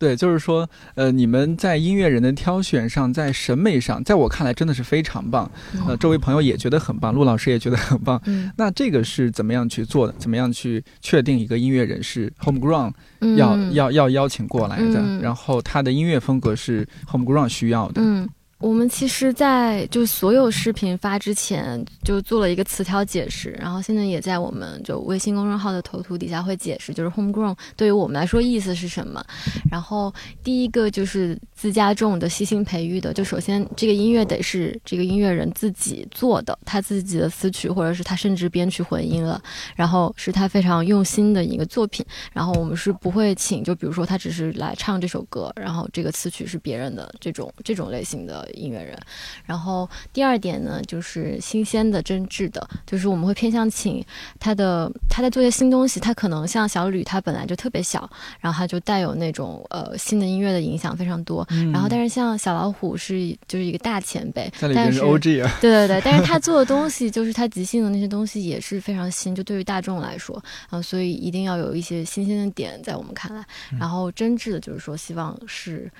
[0.00, 5.48] 对，就是说，呃，你们在音乐人的挑选上，在审美上，在我看来真的是非常棒。
[5.86, 8.18] 呃，周围朋友也觉得很棒，陆老师也觉得很棒。
[8.24, 10.14] 嗯，那这个是怎么样去做的？
[10.18, 14.98] 怎么样去确定一个音乐人是 homegrown 嗯要、要要邀请过来的？
[15.00, 18.00] 嗯然后他的音乐风格是 homegrown 需要的。
[18.02, 18.26] 嗯，
[18.60, 29.24] 我们其实，在就所有视频发之前，就做了一个词条解释，然后现在也在我们就微信公众号的头图底下会解释，就是 homegrown 对于我们来说意思是什么。
[29.70, 30.12] 然后
[30.44, 39.42] 第一个就是自家种的、悉心培育的，就首先这个音乐得是这个音乐人自己做的，他自己的词曲，或者是他甚至编曲混音了，
[39.74, 42.04] 然后是他非常用心的一个作品。
[42.34, 48.98] 然后我们是不会请，就比如说他只是来唱这首歌，然后这个词曲是别人的这种这种类型的音乐人。
[49.44, 54.04] 然后第二点呢，就是新鲜的、真挚的，就是我们会偏向请
[54.38, 58.08] 他的他在做一些新东西，他可能像小吕，他本来就特别小，
[58.40, 61.46] 然后他就带有那种呃新的音乐的影响非常多。
[61.50, 73.44] 嗯然后但是像小老虎是就是一个大前辈，但是 OG 啊， 对对对，但是他做的东西，就是他即兴的那些东西也是非常新，就对于大众来说，啊、所以一定要有一些新鲜的点在我们看来，
[73.78, 75.90] 然后真挚的，就是说希望是。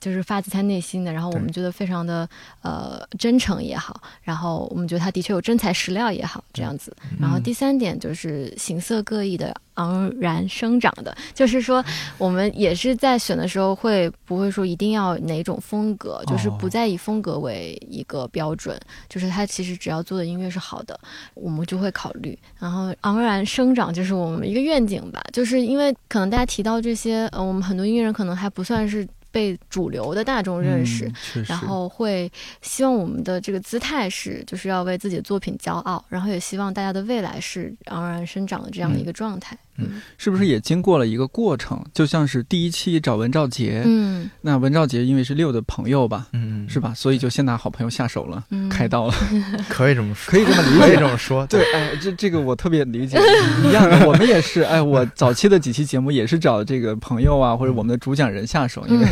[0.00, 2.28] 就是发自他内心的，然后我们觉得非常的
[2.62, 6.94] 呃真诚也好，然后我们觉得他的确有真材实料也好，这样子。
[7.20, 11.84] 然后第三点就是形色各异的昂然生长的，就是说
[12.16, 20.98] 我们也是在选的时候会不会说一定要哪种风格，就是不再以风格为一个标准，就是他其实只要做的音乐是好的，
[21.34, 22.38] 我们就会考虑。
[22.58, 29.06] 然后昂然生长就是我们一个愿景吧，就是因为可能大家提到这些，呃，我们很多音乐人可能还不算是
[29.38, 31.06] 被主流的大众认识。
[31.36, 32.28] 嗯，然后会
[32.60, 39.54] 希望我们的这个姿态是，就是要为自己的作品骄傲，然后也希望大家的未来是昂然生长的这样的一个状态。
[39.54, 39.67] 嗯
[40.16, 41.84] 是不是也经过了一个过程？
[41.92, 44.28] 就像是第一期找文兆杰，嗯。
[44.40, 46.92] 那文兆杰因为是六的朋友吧，嗯，是吧？
[46.94, 49.14] 所以就先拿好朋友下手了，嗯，开刀了。
[49.68, 50.80] 可以这么说，可以这么理解。
[50.80, 51.46] 可以这么说。
[51.46, 53.18] 对，哎，这这个我特别理解，
[53.64, 59.06] 一样的，我们也是，哎，我 早期的几期节目也是找这个朋友啊，或者我们的主讲人下手，因为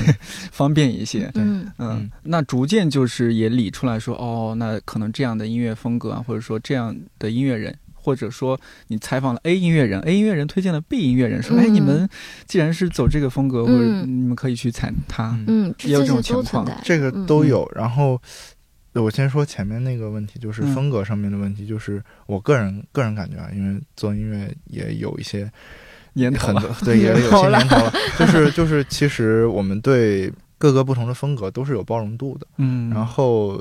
[0.50, 1.30] 方便一些。
[1.34, 1.66] 嗯。
[1.78, 1.88] 嗯。
[1.88, 7.74] 嗯，那逐渐就是也理出来说，哦，那可能这样的音乐风格啊，或者说这样的音乐人，
[8.06, 12.08] 或者说你采访了 A 音乐人，A 音乐人推荐了 B 音乐人，说，嗯哎，你们
[12.46, 15.30] 既然是走这个风格，或者嗯你们可以去采他。
[15.48, 16.64] 嗯嗯，也有这种情况。
[16.84, 17.68] 这个嗯都有。
[17.74, 18.22] 然后
[18.92, 25.50] 呃我先说前面那个问题，就是嗯风格上面的问题，就是我个人个人感觉啊，因为做音乐也有一些
[26.12, 27.92] 年头了，对， 也有年头了些年头了。
[28.20, 32.46] 就是就是，其实我们对各个不同的风格都是有包容度的。
[32.58, 33.60] 嗯，然后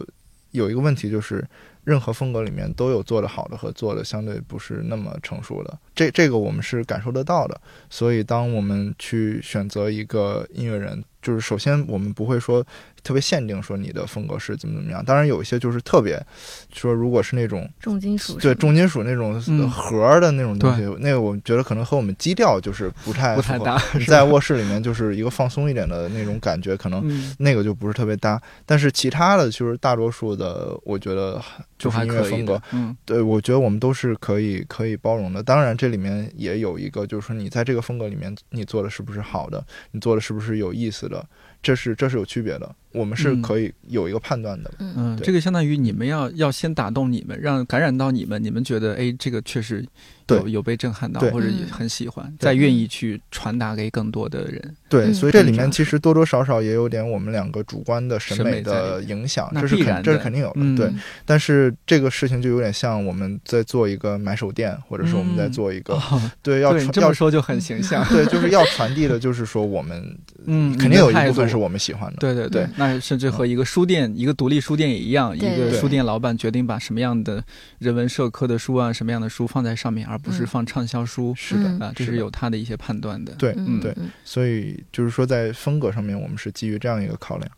[0.51, 1.43] 有一个问题就是，
[1.85, 7.61] 任何风格里面都有做的好的和做的相对不是那么成熟的，这这个我们是感受得到的。
[7.89, 12.63] 所以当我们去选择一个音乐人，就是首先我们不会说
[13.01, 16.23] 特别限定说你的风格是怎么怎么样，当然有一些就是特别
[16.71, 17.67] 说如果是那种。
[17.79, 28.39] 重金属对重金属那种嗯盒儿的那种东西，那个我觉得可能和我们基调就是不太不太搭，你在卧室里面就是一个放松一点的那种感觉，可能嗯，那个就不是特别搭。
[28.65, 31.41] 但是其他的就是大多数的，我觉得
[31.77, 35.41] 就是还音乐风格嗯对我觉得我们都是可以可以包容的。
[35.41, 41.29] 当然，这里面也有一个，就是说你在这个风格里面，你做的是不是好的，你做的是不是有意思的，了，
[41.65, 42.75] 这是这是有区别的。
[42.91, 44.71] 我们是嗯可以有一个判断的。
[44.79, 49.85] 嗯这个相当于你们要要先打动你们，让感染到你们，你们觉得哎，这个确实
[50.29, 54.75] 有有被震撼到，或者嗯很喜欢，再愿意去传达给更多的人。
[54.87, 60.53] 对，嗯所以这里面其实多多少少也有点我们两个主观的审审美美的影响，这是肯这是肯定有的。
[60.57, 60.89] 嗯对，
[61.25, 68.07] 但是这个事情就有点像我们在做一个买手店，或者是我们在嗯做一个、哦，对要要这么说就很形象。
[68.07, 72.17] 对，就是要传递的，就是说我们嗯，肯定有一部分是我们喜欢的。
[72.19, 72.63] 对对对。
[72.63, 77.43] 嗯，那甚至和一个书店、一个独立书店也一样，一个书店老板决定把什么样的
[77.79, 80.47] 人文社科的书啊，什么样的书放在上面，而不是嗯。
[80.47, 81.33] 放畅销书。
[81.35, 83.33] 是的，嗯啊，这是有他的一些判断的。
[83.35, 83.79] 对嗯。
[83.79, 84.09] 对，嗯。
[84.23, 87.49] 所以就是说在风格上面，我们是基于这样一个考量。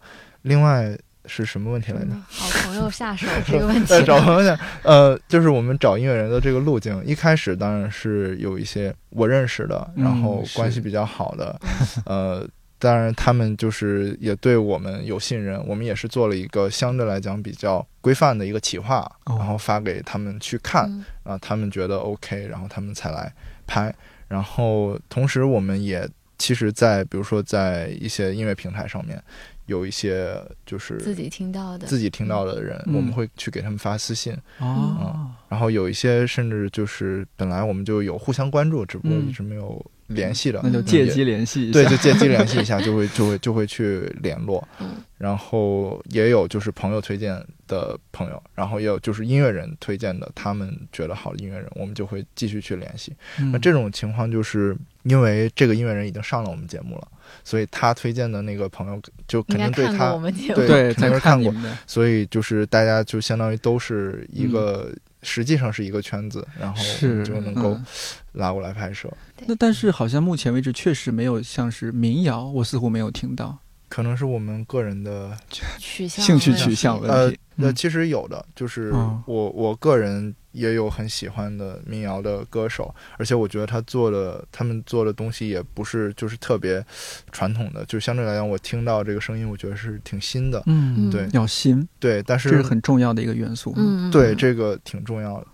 [0.43, 2.07] 另外是什么问题来着？
[2.11, 3.85] 嗯好朋友下手这个问题。
[3.89, 11.59] 在，找朋友下，呃，就是我们找音乐人的这个路径，一开始当然是有一些我认识的，嗯然后关系比较好的，
[12.05, 12.47] 呃，
[12.79, 19.35] 当然他们就是也对我们有信任，我们也是做了一个相对来讲比较规范的一个企划，哦。
[19.39, 21.05] 然后发给他们去看，嗯。
[21.33, 23.33] 啊，他们觉得 OK，然后他们才来
[23.65, 23.93] 拍。
[24.27, 26.07] 然后同时，我们也
[26.37, 29.21] 其实，在比如说在一些音乐平台上面，
[29.65, 32.95] 有一些就是自己听到的，自己听到的人，嗯。
[32.95, 34.37] 我们会去给他们发私信。
[34.61, 39.27] 嗯，然后有一些甚至就是本来我们就有互相关注，只不过嗯。
[39.27, 41.73] 一直没有联系的，那就借机联系一下。
[41.73, 44.65] 对，就借机联系一下，就会就会就会去联络。
[44.79, 53.11] 嗯然后也有就是朋友推荐的朋友，然后也有就是音乐人推荐的，他们觉得好的音乐人，我们就会继续去联系。
[53.39, 57.07] 嗯那这种情况就是因为这个音乐人已经上了我们节目了，
[57.43, 60.15] 所以他推荐的那个朋友就肯定对他
[60.53, 61.51] 对肯定是看过。
[61.87, 64.93] 所以就是大家就相当于都是一个，
[65.23, 66.81] 实际上是一个圈子，然后
[67.23, 67.85] 就能够嗯
[68.33, 69.11] 拉过来拍摄。
[69.45, 73.57] 那但是好像目前为止确实没有像是民谣，我似乎没有听到
[73.89, 75.37] 可能是我们个人的，
[75.79, 86.83] 取向兴趣取向问呃题。，那嗯其实有的，就是哦我我个人也有很喜欢的民谣的歌手，而且我觉得他做的他们做的东西也不是就是特别
[87.31, 90.63] 传统的，就相对来讲，我听到这个声音，我觉得是挺新的。
[90.67, 93.73] 嗯，对要新，对，但是这是是很重要的一个元素。
[93.75, 95.47] 嗯，对嗯这个挺重要的，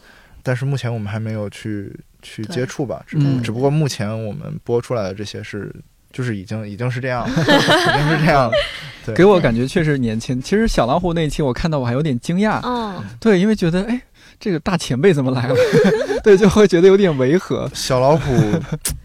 [0.43, 3.03] 但是目前我们还没有去去接触吧，
[3.41, 5.73] 只不过目前我们播出来的这些是。
[6.13, 8.51] 就是已经已经是这样了，已经是这样了。
[9.05, 10.41] 对给我感觉确实年轻。
[10.41, 14.01] 其实小老虎那一期我看到我还有点惊讶，嗯，对，因为觉得哎，
[14.39, 15.55] 这个大前辈怎么来了？
[16.23, 17.69] 对，就会觉得有点违和。
[17.73, 18.31] 小老虎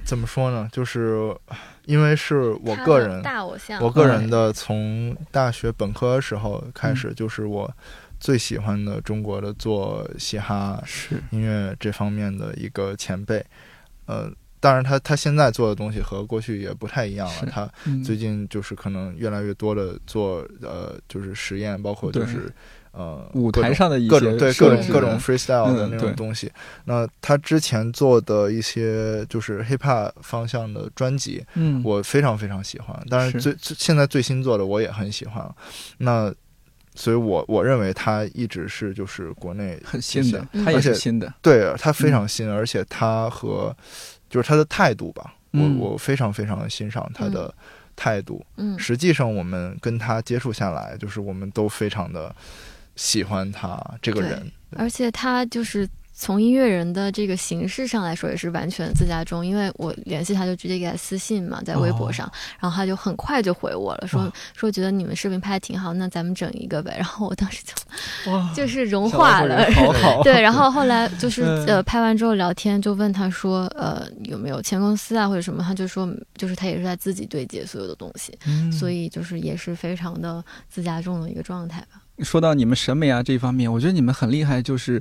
[0.05, 0.69] 怎么说呢？
[0.71, 1.35] 就是
[1.87, 7.69] 因为是我个人，大偶像，我个人的从大学本科时候开嗯始，就是我
[8.21, 13.45] 最喜欢的中国的做嘻哈是，音乐这方面的一个前辈。
[14.07, 14.31] 呃，
[14.61, 17.47] 当然他他现在做的东西和过去也不太一样了。
[17.51, 22.53] 他嗯，最近就是可能越来越多的做呃，就是实验，包括就是
[22.93, 26.51] 呃舞台上的一些各种对各种各种 freestyle 的那种东西。
[26.85, 32.99] 那他之前做的一些就是 hip hop 方向的专辑，嗯，我非常非常喜欢。
[33.09, 35.49] 当然是最最现在最新做的我也很喜欢。
[35.99, 36.35] 那
[36.95, 41.33] 所以我我认为他一直是就是国内很新的，嗯他也而且是新的。
[41.41, 43.77] 对他非常新，而且他和
[44.29, 47.53] 就是他的态度吧，嗯我我非常非常欣赏他的
[47.97, 48.45] 态度。
[48.57, 52.35] 嗯实际上，我们跟他接触下来，就是我们都非常的
[52.97, 54.51] 喜欢他这个人。
[54.77, 55.89] 而且他就是
[56.21, 59.47] 从音乐人的这个形式上来说，也是完全自家中。
[59.47, 66.95] 因为我联系他就直接给他私信嘛，在微博上，然后他就很快就回我了，说、哦说觉得你们视频拍的挺好，那咱们整一个呗。
[66.99, 69.65] 然后我当时就哇，就是融化了。
[69.73, 70.23] 好好。
[70.25, 82.03] 对，然后 后来就是嗯呃拍完之后聊天，就问他说，呃有没有签公司啊或者什么，他就说就是他也是在自己对接所有的东西，嗯所以就是也是非常的自家中的一个状态吧。
[82.25, 85.01] 说到你们审美啊这一方面，我觉得你们很厉害，就是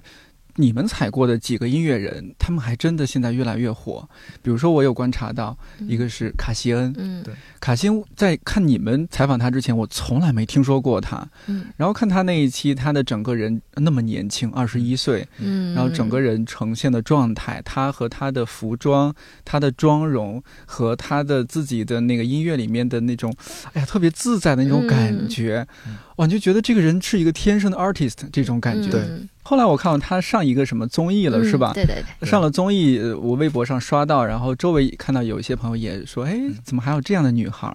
[0.60, 4.08] 你们采过的几个音乐人，他们还真的现在越来越火。
[4.42, 7.24] 比如说，我有观察到，一个是卡西恩，嗯。
[7.24, 7.34] 对。
[7.60, 11.28] 卡西恩在看你们采访他之前，我从来没听说过他。
[11.46, 11.66] 嗯。
[11.78, 19.14] 然后看他那一期，他的整个人那么年轻，二十一岁，嗯，然后整个人呈现的状态，他和他的服装、
[19.46, 23.32] 他的妆容和他的自己的那个音乐里面的那种，
[23.74, 28.90] 哎呀，特别自在的那种感觉，嗯哇，你就觉得这个人是一个天生的 artist 这种感觉。
[28.92, 31.72] 对嗯后来我看到他上一个什么综艺了，嗯是吧？
[31.74, 37.72] 对对对，上了综艺，呃我微博上刷到，然后周围看到有一些朋友也说，哎，怎么还有这样的女孩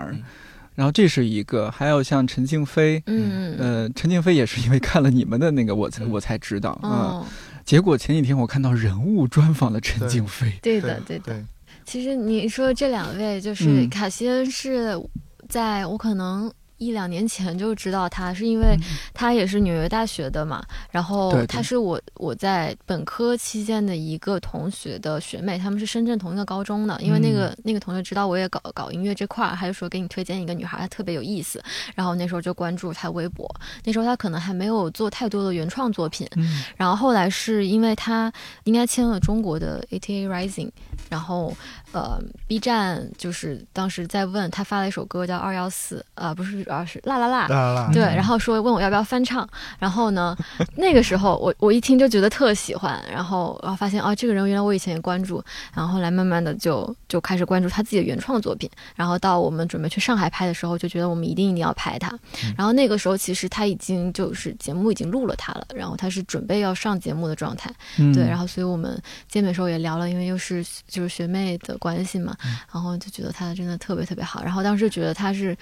[0.75, 6.91] 然后这是一个，还有像陈静飞，嗯嗯呃，陈静飞也是因为看了你们的那个，我才嗯我才知道，嗯。
[6.91, 7.27] 哦，
[7.65, 11.43] 结果前几天我看到人物专访了陈静飞，对的对的。
[11.87, 15.01] 其实你说这两位，就是嗯卡西恩是
[15.49, 16.53] 在我可能。
[16.83, 18.77] 一两年前就知道他，是因为
[19.15, 27.01] 他也是纽约大学的嘛，然后他是我我在本科期间的一个同学的学妹，他们是深圳同一个高中的。
[27.01, 31.63] 因为那个、那个同学知道我也搞搞音乐这块儿，他就说给你推荐一个女孩，她特别有意思。
[31.95, 33.49] 然后那时候就关注她微博，
[33.85, 38.33] 那时候她可能还没有做太多的原创作品，嗯然后后来是因为她
[38.65, 40.71] 应该签了中国的 ATA Rising
[41.09, 41.57] 然后
[41.93, 47.47] 呃，B 站就是当时在问他发了一首歌叫二幺四，呃，不是，而是啦啦啦。
[47.49, 49.49] 啦啦啦，对，然后说问我要不要翻唱，
[49.79, 50.37] 然后呢，
[50.77, 55.43] 那个时候我我一听就觉得特喜欢，然后然后发现啊，这个人原来我以前也关注，
[55.75, 62.17] 然后后来慢慢的就就开始关注他自己的原创作品，然后到我们准备去上海拍的时候，就觉得我们一定一定要拍他，
[62.57, 67.69] 然后那个时候其实他已经就是节目已经录了他了，然后他是准备要上节目的状态，
[67.99, 68.13] 嗯。
[68.13, 72.37] 对，然后所以我们见面的时候也聊了，因为又是就是学妹的关系嘛，
[72.71, 75.57] 然后就觉得他真的特别特别好，然后当时觉得他是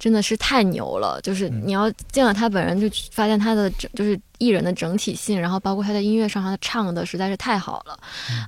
[0.00, 1.62] 真的是太牛了，就是嗯。
[1.64, 7.96] 你要见了他本人，就发现他的整就是艺人的整体性，然后包括他在音乐上，他唱的实在是太好了，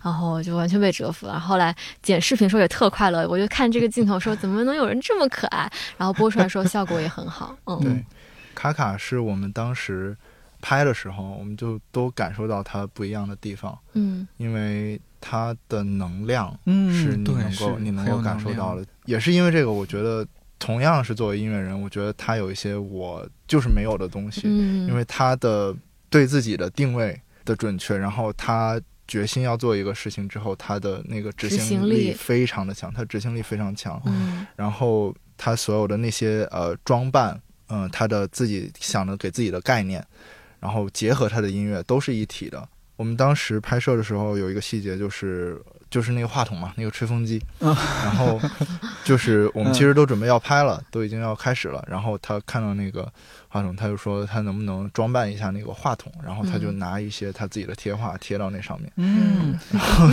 [0.05, 1.38] 然后就完全被折服了。
[1.38, 8.05] 后来剪视频时候也特快乐，我就看这个镜头说怎么能有人这么可爱，然后播出来时候效果也很好，嗯，对，
[8.55, 10.16] 卡卡是我们当时
[10.61, 14.26] 拍的时候，我们就都感受到他不一样的地方，嗯。
[14.38, 18.84] 因为他的能量嗯是你能够你能够感受到的。
[19.05, 20.26] 也是因为这个，我觉得
[20.64, 25.76] 同样是作为音乐人，我觉得他有一些我就是没有的东西，嗯，因为他的
[26.08, 34.00] 对自己的定位的准确，然后他决心要做一个事情之后，他的那个执行力非常的强，他执行力非常强。
[34.06, 37.38] 嗯然后他所有的那些呃装扮，
[37.68, 40.02] 嗯、他的自己想的给自己的概念，
[40.60, 42.66] 然后结合他的音乐都是一体的。
[42.96, 45.60] 我们当时拍摄的时候有一个细节，就是
[45.95, 47.70] 就是那个话筒嘛，那个吹风机，啊。
[48.03, 48.40] 然后
[49.05, 53.09] 就是我们嗯其实都准备要拍了，都已经要开始了， 然后他看到那个
[53.47, 56.78] 话筒，他就说他能不能装扮一下那个话筒，然后他就嗯。
[56.80, 58.90] 拿一些他自己的贴画贴到那上面。
[58.97, 59.57] 嗯，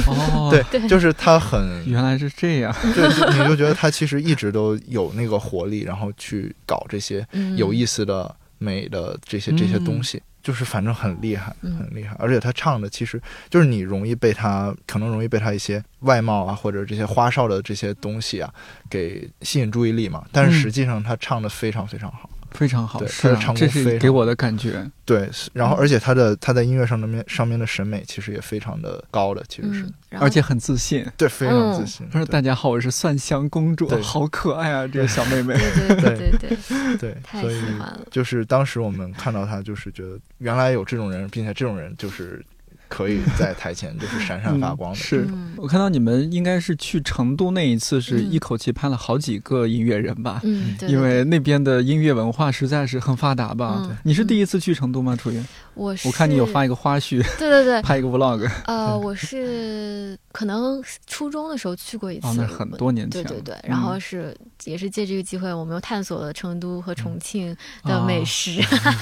[0.06, 0.88] 哦，对，对。
[0.88, 7.58] 就是他很原来是这样， 对，你就觉得他其实一直都有那个活力，然后去搞这些嗯。
[7.58, 12.16] 有意思的、美的这些这些东西，就是反正很厉害，嗯很厉害。
[12.20, 18.54] 而且他唱的其实就是你容易被他，可能容易被他一些外貌啊或者这些花哨的这些东西啊
[18.89, 20.26] 给吸引注意力嘛。
[20.32, 25.30] 但嗯是实际上他唱的非常非常好，非常好，对是啊他的唱功这非常是给我的感觉，对。
[25.54, 29.82] 然后嗯而且他的他在音乐上的面上面的审美其实也非常的高的，其实是、
[30.12, 31.06] 嗯，而且很自信。
[31.18, 32.08] 对非常自嗯信。
[32.12, 35.54] 他说：“大家好，我是蒜香公主，对好可爱啊，这个小妹妹。
[35.54, 38.02] 对对对对对，太所以喜欢了。
[38.12, 42.43] 就是当时我们看到他，就是觉得原来有这种人，并且这种人就是
[42.92, 44.98] 可以在台前就是闪闪发光的。
[44.98, 50.42] 是嗯我看到你们应该是去成都那一次，是嗯一口气拍了好几个音乐人吧？
[50.44, 53.78] 嗯，对，因对为那边的音乐文化实在是很发达吧？
[53.86, 55.16] 嗯你是第一次去成都吗？
[55.16, 55.46] 楚云？
[55.76, 63.24] 我是我看你有发一个花絮，对对对，拍一个 vlog，呃，我是可能初中的时候去过一次，哦，那很多年前。
[63.24, 64.36] 对对对，然后嗯是、
[64.66, 68.60] 也是借这个机会，我们又探索了成都和重庆啊的美食。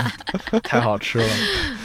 [0.64, 1.28] 太好吃了，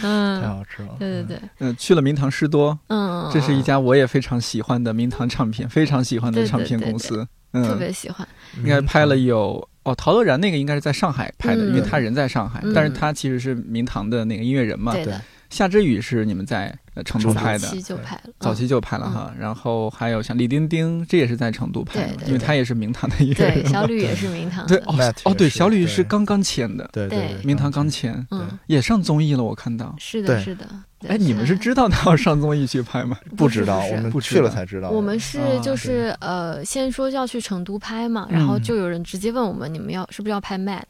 [0.03, 0.89] 嗯太嗯，好吃了。
[0.99, 7.27] 对对对，嗯，去了明堂诗多，嗯，这是一家我也非常喜欢的明堂唱片，非常喜欢的唱片对公司。
[7.53, 8.27] 特嗯，别喜欢。
[8.57, 14.93] 嗯应该拍了有哦，陶乐然那个应该是在上海拍的，嗯因为他人在上海，嗯但是他其实是明堂的那个音乐人嘛。
[14.93, 15.13] 对，
[15.51, 19.33] 夏之雨是你们在呃成都拍的，早期就拍了，早期就拍了哈。
[19.39, 23.65] 然后还有像李丁丁，这也是在成都拍的嘛，对对因为他也是明堂的一个对。
[23.65, 29.95] 小吕也是明堂的，对哦哦，对，小吕是刚刚签的，对对对，明堂刚签，嗯，也上综艺了，我看到。
[29.99, 30.67] 是的，是的。
[31.07, 33.15] 哎，你们是知道他要上综艺去拍吗？
[33.37, 34.89] 不知道，我们不去了才知道。
[34.89, 40.81] 我们是啊就是呃，先说要去成都拍嘛，然后嗯就有人直接问我们，你们要是不是要拍 Matt？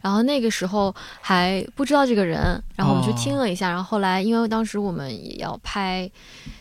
[0.00, 6.10] 然后那个时候还不知道这个人，然后我们去哦听了一下，然后后来因为当时我们也要拍，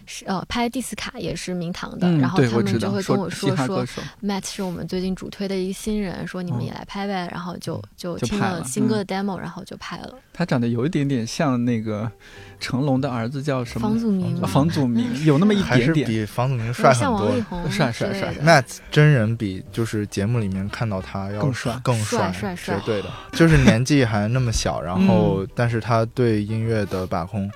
[0.05, 3.85] 是呃拍蒂斯卡也是名堂的，嗯，然后他们就会跟我说说
[4.23, 10.13] ，Matt 是我们最近主推的一个新人，说你们哦也来拍呗，然后就就听了新歌的 demo，然后就拍了。
[10.31, 12.11] 他长得有一点点像那个
[12.59, 13.87] 成龙的儿子叫什么？
[13.87, 14.41] 房祖名？
[14.41, 16.07] 房祖名， 有那么一还是点点。
[16.07, 17.41] 比房祖名帅很像王力多。
[17.49, 23.09] 宏帅帅帅 Matt 真人比就是节目里面看到他要更帅更帅帅帅绝对的。
[23.31, 27.49] 就是年纪还那么小，然嗯后但是他对音乐的把控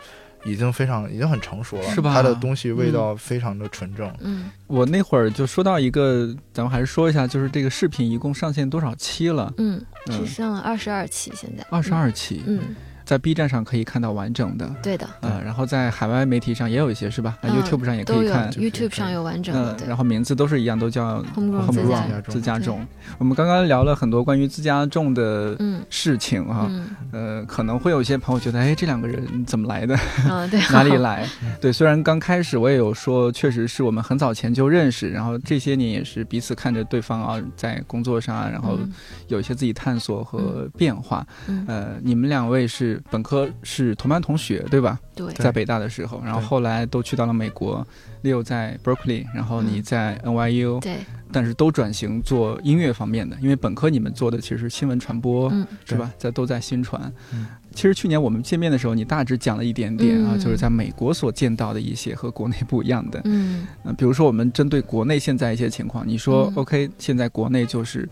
[0.46, 4.12] 已经非常已经很成熟了，是吧它的东西味道非常的纯正。
[4.22, 9.54] 嗯，我那会儿就说到一个，咱们还是说一下，就是这个视频一共上线多少期了？
[9.58, 11.94] 嗯，只嗯，剩了二十二期，现在二十。
[11.94, 12.76] 二期，嗯，
[13.10, 14.70] 在 B 站上可以看到完整的。
[14.84, 18.52] 对的，呃，然后在海外媒体上也有一些是吧？YouTube 上也可以看。
[18.52, 19.98] YouTube 上有完整的，嗯，然。
[19.98, 22.88] 后名字都是一样，都叫 Homegrown 自 Homegrown 家自家对种。
[23.18, 29.98] 我们刚刚聊了很多关于自家种的嗯事情啊，嗯呃，可能会有些朋友觉得，哎，这两个人怎么来的？
[30.30, 30.96] 嗯，对，哪里？
[31.00, 31.28] 来？
[31.60, 38.90] 对，虽然刚开始我也有说，确实是我们很早前就认识，然后这些年也是彼此看着对方啊，在工作上啊，然后嗯
[39.28, 41.26] 有一些自己探索和变化。
[41.48, 45.00] 嗯呃，你们两位是是本科是同班同学，对吧？
[45.16, 47.86] 对，在北大的时候，然后后来都去到了美国
[48.24, 50.98] ，Leo 在 Berkeley，然后你在 NYU，对，
[51.32, 56.12] 但是都转型做音乐方面的，因为本科你们做的其实是新闻传播，嗯，是吧？
[56.18, 57.12] 在都在新传。
[57.34, 57.48] 嗯。
[57.72, 63.22] 其实去年我们见面的时候，你大致讲了一点点啊，嗯就是在美国所见到的一些和国内不一样的。
[63.26, 63.68] 嗯。
[63.84, 66.54] 嗯，比如说我们针对国内现在一些情况，你说、嗯。
[66.56, 68.10] OK，现在国内就是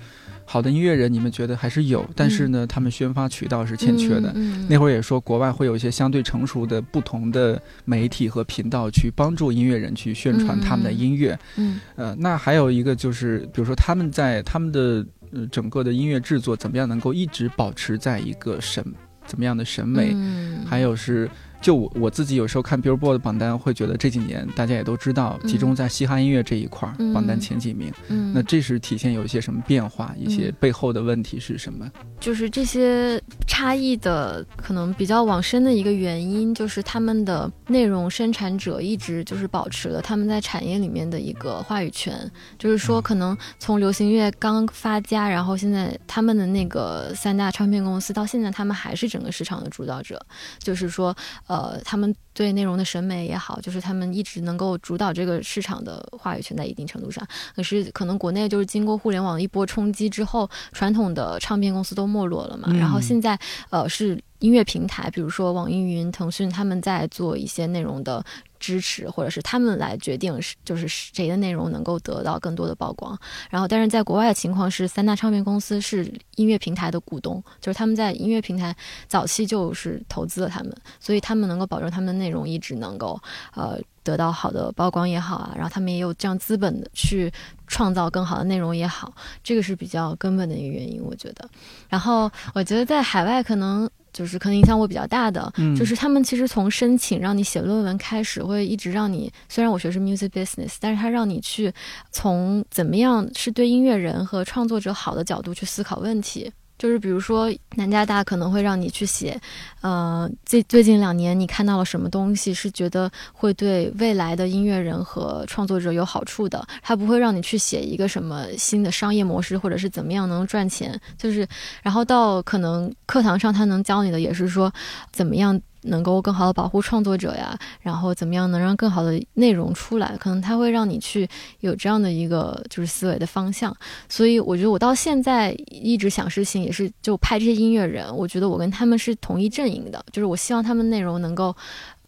[0.49, 4.33] 好的音乐人，你们觉得还是有，但是呢，他们宣发渠道是欠缺的。
[4.69, 11.37] 那会儿也说，国外会有一些相对成熟的不同的媒体和频道去帮助音乐人去宣传他们的音乐。
[11.57, 18.81] 嗯呃，那还有一个就是，比如说他们在他们的呃整个的音乐制作怎么样能够一直保持在一个审
[19.25, 21.29] 怎么样的审美，嗯还有是。
[21.61, 27.91] 就我我自己有时候看 Billboard 的榜单，会觉得这几年大家也都知道，集中在嘻哈音乐这一块儿，嗯榜单前几名。
[28.09, 31.89] 嗯，那这是体现有一些什么变化，一些背后的问题是什么？
[32.19, 42.13] 就是这些差异的可能比较往深的一个原因，就是他们的内容生产者一直就是保持了他们在产业里面的一个话语权，
[42.57, 50.23] 就是说可能从流行乐刚发家，然后现在他们的那个三大唱片公司到现在他们还是整个市场的主导者，
[50.59, 51.15] 就是说
[51.47, 52.15] 呃他们。
[52.37, 57.27] 对内容的审美也好，就是他们一直能够主导这个市场的话语权，在一定程度上。
[57.55, 63.35] 可是可能国内就是经过互联网一波冲击之后，传统的唱片公司都没落了嘛，嗯然后现在
[63.71, 68.23] 呃是音乐平台，比如说网易云、腾讯他们在做一些内容的
[68.59, 73.17] 支持，或者是他们来决定是就是谁的内容能够得到更多的曝光。
[73.49, 78.75] 然后，但是在国外的情况是，三大唱片公司是音乐平台的股东，就是他们在音乐平台
[79.07, 83.19] 早期就是投资了他们，所以他们能够保证他们的内容一直能够
[83.55, 87.31] 呃得到好的曝光也好啊，然后他们也有这样资本的去
[87.65, 89.13] 创造更好的内容也好，
[89.43, 91.49] 这个是比较根本的一个原因，我觉得。
[91.89, 93.89] 然后我觉得在海外可能。
[94.13, 101.71] 就是可能影响我比较大的，嗯就是他们其实从申请让你写论文开始，会一直让你，虽然我学的是 music business，但是他让你去
[102.11, 106.51] 从怎么样是对音乐人和创作者好的角度去思考问题。
[106.77, 109.39] 就是比如说南加大可能会让你去写，
[109.81, 121.47] 呃，最最近两年你看到了什么东西是觉得会对未来的音乐人和创作者有好处的，他不会让你去写一个什么新的商业模式或者是怎么样能赚钱，就是
[121.81, 124.71] 然后到可能课堂上他能教你的也是说
[125.11, 125.59] 怎么样。
[125.87, 130.15] 能够更好的保护创作者呀，然后怎么样能让更好的内容出来？
[130.19, 131.27] 可能它会让你去
[131.61, 133.75] 有这样的一个就是思维的方向。
[134.07, 141.55] 所以我觉得我到现在一直想事情也是就拍这些音乐人，我觉得我跟他们是同一阵营的，就是我希望他们内容能够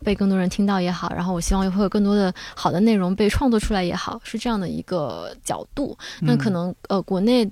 [0.04, 5.98] 被更多人听到也好，然后我希望会有更多的好的内容被创作出来也好，是这样的一个角度。
[6.22, 7.50] 那可能呃国内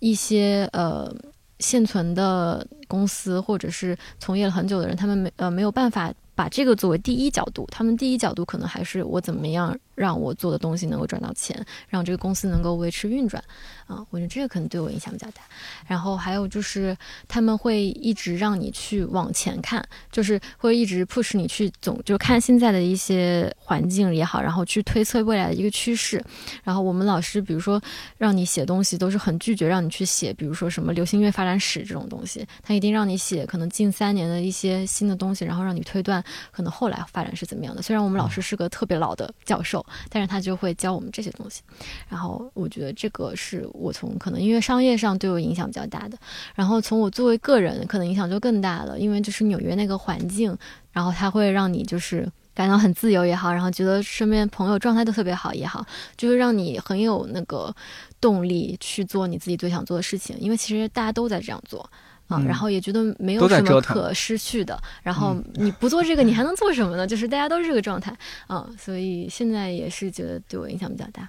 [0.00, 1.12] 一些呃。
[1.58, 13.42] 现存的公司或者是从业了很久的人，他们没呃没有办法把这个作为第一角度，他们第一角度可能还是我怎么样让我做的东西能够赚到钱，让这个公司能够维持运转
[13.88, 15.42] 啊，我觉得这个可能对我影响比较大。
[15.84, 26.22] 然后还有就是他们会一直让你去往前看，就是会一直 push 你去总就看现在的一些环境也好，然后去推测未来的一个趋势。
[26.62, 27.82] 然后我们老师比如说
[28.16, 37.82] 让你写东西都是很拒绝让你去写，比如说什么流行乐发展史这种东西，他一定让你写可能近三年的一些新的东西，然后让你推断可能后来发展是怎么样的。
[37.82, 41.62] 虽然我们老师是个特别老的教授，但是他就会教我们这些东西。
[42.08, 46.18] 然后我觉得这个是我从可能因为商业上对我影响比较大的。
[46.54, 50.56] 然后从我作为个人，可能影响就更大了，因为就是纽约那个环境，
[50.92, 57.74] 然后它会让你就是感到很自由也好，然后觉得身边朋友状态都特别好也好，就是让你很有那个
[58.20, 61.88] 动力去做你自己最想做的事情，因为其实大家都在这样做。
[62.28, 67.06] 啊，嗯然后也觉得没有什么可失去的，然后你不做这个，你还 能做什么呢？
[67.06, 68.16] 就是大家都是这个状态
[68.46, 71.28] 啊，所以现在也是觉得对我影响比较大。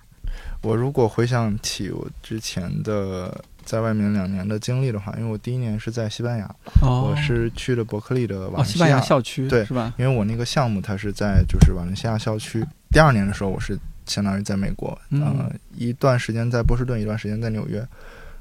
[0.62, 9.93] 我如果回想起我之前的在外面两年的经历的话，因为我第一年是在西班牙，哦我是去了伯克利的瓦哦，伦西亚，西班牙校区对是吧？
[9.97, 12.64] 因为我那个项目它是在就是瓦伦西亚校区。
[12.91, 17.84] 第二年的时候，我是相当于在美国，嗯呃，一段时间在波士顿，一段时间在纽约。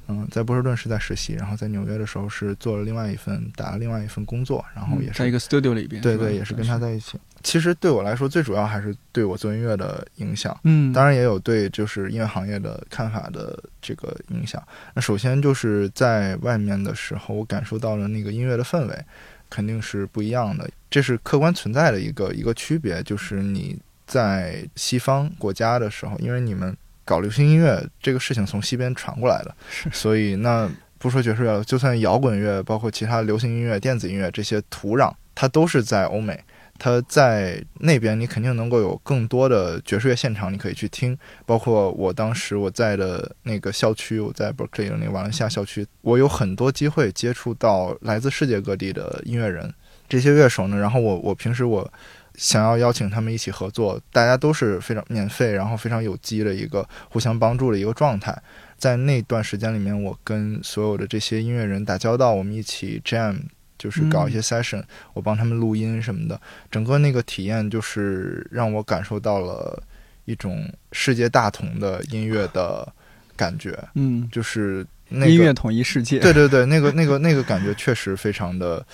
[0.09, 7.19] 嗯，在波士顿是在实习，然后在纽约的时候是做了另外一份打了另外一份工作，然后也是嗯在一个 studio 里边，对对，也是跟他在一起。
[7.43, 10.59] 其实对我来说，最主要还是对我做音乐的影响。
[10.65, 14.61] 嗯，当然也有对就是音乐行业的看法的这个影响。
[14.95, 19.05] 那首先就是在外面的时候，我感受到了那个音乐的氛围，
[19.49, 20.69] 肯定是不一样的。
[20.91, 26.77] 这是客观存在的一个一个区别，就是你在西方国家的时候，因为你们
[27.09, 36.39] 搞流行音乐这个事情从西边传过来的，是所以那不说爵士乐了，就算摇滚乐，包括其他流行音乐、电子音乐这些土壤，它都是在欧美。
[36.81, 41.19] 它在那边，你肯定能够有更多的爵士乐现场，你可以去听。
[41.45, 49.75] 包括我当时我在的那个校区，我在 Berkeley 的那个瓦伦西亚校区，我有很多机会接触到来自世界各地的音乐人。
[50.09, 51.93] 这些乐手呢，然后我我平时我
[52.39, 58.35] 想要邀请他们一起合作，大家都是非常免费，然后非常有机的一个互相帮助的一个状态。
[58.79, 63.37] 在那段时间里面，我跟所有的这些音乐人打交道，我们一起 jam。
[63.79, 64.83] 就是搞一些 session，
[65.13, 69.81] 我帮他们录音什么的，整个那个体验就是让我感受到了
[70.25, 72.93] 一种世界大同的音乐的
[73.37, 73.79] 感觉。
[73.95, 76.19] 嗯，就是那个音乐统一世界。
[76.19, 78.85] 对对对，那个那个那个感觉确实非常的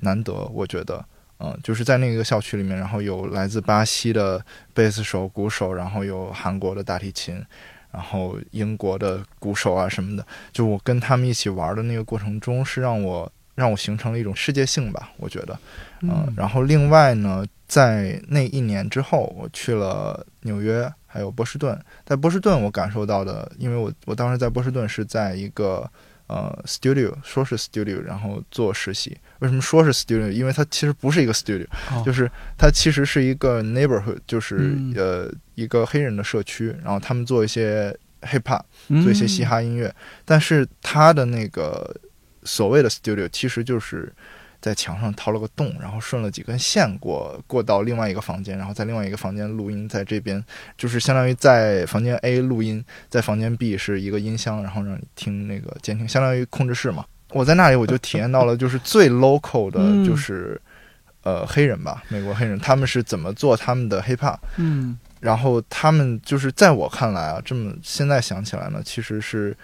[0.00, 1.04] 难得，我觉得，
[1.42, 7.44] 嗯，就是在那个校区里面，然后有来自巴西的贝斯手、鼓手，然后有韩国的大提琴，
[7.90, 13.30] 然后英国的鼓手啊什么的，就我跟他们一起玩的那个过程中，是让我。
[13.54, 15.56] 让我形成了一种世界性吧，我觉得，
[16.00, 21.78] 嗯，然后另外呢，在那一年之后，我去了纽约，还有波士顿。
[22.06, 25.88] 在波士顿，我感受到的，因为我我当时在波士顿是在一个
[26.28, 29.18] 呃 studio，说是 studio，然后做实习。
[29.42, 30.30] 为什么说是 studio？
[30.30, 31.66] 因为它其实不是一个 studio，
[32.02, 38.62] 就是它其实是一个 neighborhood，就是呃一个黑人的社区，然后他们做一些 hip hop，
[39.02, 41.94] 做一些嘻哈音乐，但是它的那个。
[42.44, 44.12] 所谓的 studio 其实就是
[44.60, 50.44] 在墙上掏了个洞，然后顺了几根线过过到另外一个房间，然后在另外一个房间录音，在这边
[50.76, 57.04] 就是相当于在房间 A 录音，在房间 B 是一个音箱，然后让你听那个监听，相当于控制室嘛。
[57.32, 60.60] 我在那里我就体验到了就是最 local 的，就是
[61.22, 69.56] 呃黑人吧，美国黑人他们是怎么做他们的 hip hop，嗯，然后他们就是在我看来啊，这么现在想起来呢，其实是。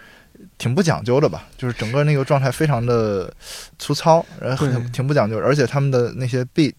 [0.57, 3.29] 挺不讲究的吧，就是整个那个状态非常的
[3.77, 6.75] 粗糙，然后挺不讲究，而且他们的那些 beat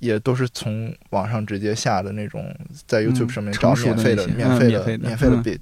[0.00, 2.52] 也都是从网上直接下的那种，
[2.84, 5.60] 在 YouTube 上面找免费的、免费的、免费的 beat。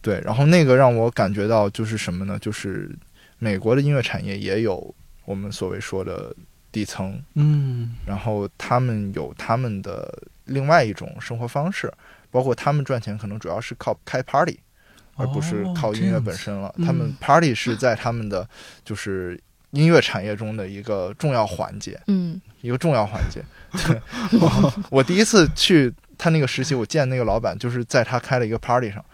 [0.00, 2.38] 对，然后那个让我感觉到就是什么呢？
[2.40, 2.88] 就是
[3.38, 6.34] 美国的音乐产业也有我们所谓说的
[6.72, 11.92] 底层，嗯，然后他们有他们的另外一种生活方式，
[12.30, 14.58] 包括他们赚钱可能主要是靠开 party。
[15.16, 16.74] 而不是靠音乐本身了。
[16.84, 18.44] 他们 party 是在他们的
[18.84, 23.40] 就是音乐产业中的一个重要环节，嗯，一个重要环节。
[24.40, 29.04] 我 我第一次去他那个实习，我见那个老板就是在他开了一个 party 上。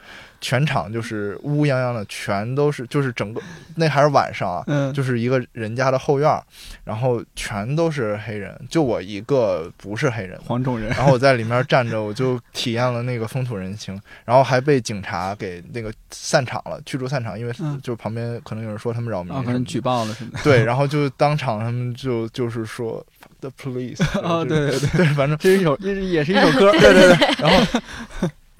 [0.40, 3.40] 全场就是乌泱泱的，全都是，就是整个
[3.76, 6.42] 那还是晚上啊，就是一个人家的后院，
[6.84, 10.88] 然后全都是黑人，就我一个不是黑人，黄种人。
[10.90, 20.30] 然后我在里面站着，我就体验了那个风土人情， 然后还被警察给那个散场了，驱逐散场，因为就旁边可能有人说他们扰民，可能举报了什么。
[20.42, 23.04] 对，然后就当场他们就就是说
[23.40, 27.80] the police 啊， 对对对，反正这是一首也也是一首歌，对 对对，然后。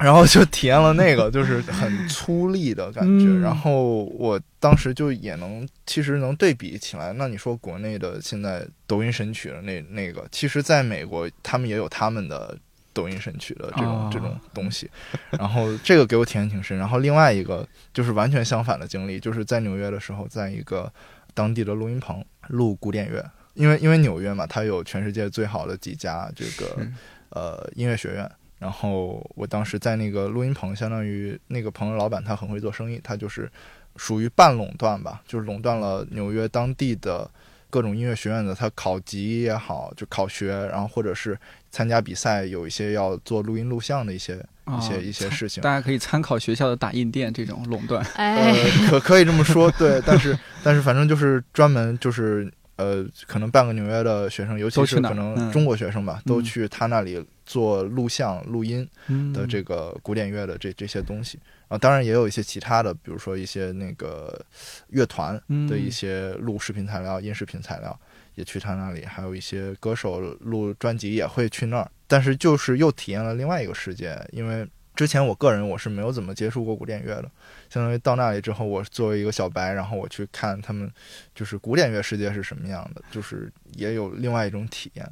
[0.03, 3.39] 然后就体验了那个，就是很粗粝的感觉。
[3.39, 7.13] 然后我当时就也能，其实能对比起来。
[7.13, 12.57] 那你说国内的现在抖音神曲的那那个，其实在美国他们也有他们的
[12.93, 14.89] 抖音神曲的这种这种东西。
[15.29, 16.75] 然后这个给我体验挺深。
[16.77, 20.91] 然后另外一个就是完全相反的经历，就是在纽约的时候，在一个
[21.35, 23.23] 当地的录音棚录古典乐。
[23.53, 26.87] 因为因为纽约嘛，它有全世界最好的几家这个
[27.29, 28.31] 呃音乐学院。
[28.61, 33.51] 然后我当时在那个录音棚，相当于那个棚的老板，他很会做生意，他就是
[33.95, 37.27] 属于半垄断吧，就是垄断了纽约当地的
[37.71, 41.35] 各种音乐学院的，他考级也好，就考学，然后或者是
[41.71, 44.35] 参加比赛，有一些要做录音录像的一些
[44.67, 45.63] 一些一些事情。
[45.63, 48.53] 大家可以参考学校的打印店这种垄断，呃，
[48.87, 52.47] 可可以这么说，对，但是但是反正就是专门就是
[52.81, 57.23] 呃，可能半个纽约的学生，尤其是可能中国学生吧，都去他那里。
[57.43, 58.87] 做录像、录音
[59.33, 64.39] 的这个古典乐的这这些东西啊，当然也有一些其他的，比如说一些那个
[64.87, 65.35] 乐团
[65.67, 67.99] 的一些录视频材料、音视频材料
[68.35, 71.91] 也去他那里，还有一些歌手录专辑也会去那儿。
[72.07, 74.65] 但是就是又体验了另外一个世界，因为
[75.01, 77.31] 之前我个人我是没有怎么接触过古典乐的，
[77.71, 80.87] 相当于到那里之后，我作为一个小白，然后我去看他们
[81.33, 85.11] 就是古典乐世界是什么样的，就是也有另外一种体验。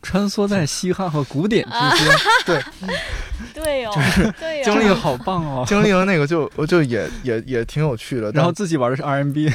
[0.00, 1.70] 穿梭在嘻哈和古典之
[2.02, 2.16] 间，
[2.46, 2.62] 对，
[3.52, 3.92] 对哦，
[4.40, 9.50] 对，经历好棒哦，经历了那个就我就也也也挺有趣的，然后自己玩的是 R&B，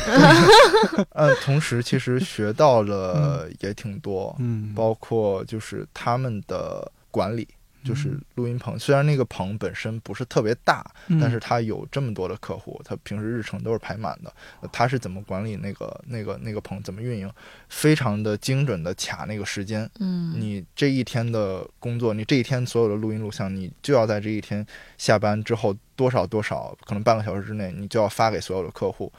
[1.13, 7.47] 呃，同时其实学到了也挺多，嗯，包括就是他们的管理，
[7.83, 8.77] 就是录音棚。
[8.77, 14.33] 虽然那个棚本身不是特别大，嗯但是他有这么多的客户，他平时日程都是排满的。
[14.61, 17.31] 呃他是怎么管理那个那个那个棚，怎么运营，
[17.69, 19.89] 非常的精准的卡那个时间。
[19.99, 24.65] 嗯，你这一天的工作，你这一天所有的录音录像，你就要在这一天
[24.97, 29.11] 下班之后多少多少，可能半个小时之内，你就要发给所有的客户。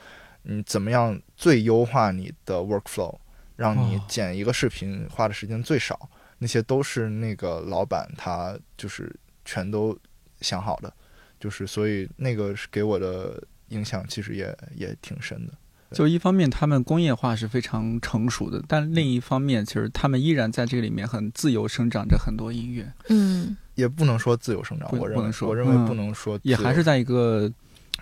[0.44, 3.16] 你怎么样最优化你的 workflow，
[3.56, 6.08] 让你哦剪一个视频花的时间最少？
[6.42, 9.14] 那些都是那个老板他就是
[9.44, 9.96] 全都
[10.40, 10.92] 想好的，
[11.38, 15.52] 就是所以那个是给我的影响其实也也挺深的。
[15.92, 27.50] 就一方面，他们工业化是非常成熟的，但另一方面，其实他们依然在这个里面很自由生长着很多音乐，嗯也不能说自由生长，我认为不能说我认为嗯不能说也还是在一个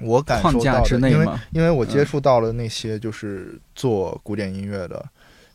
[0.00, 1.40] 我感受框架到的，因为之内嘛。
[1.52, 5.04] 因为我接触到了那些就是做古典音乐的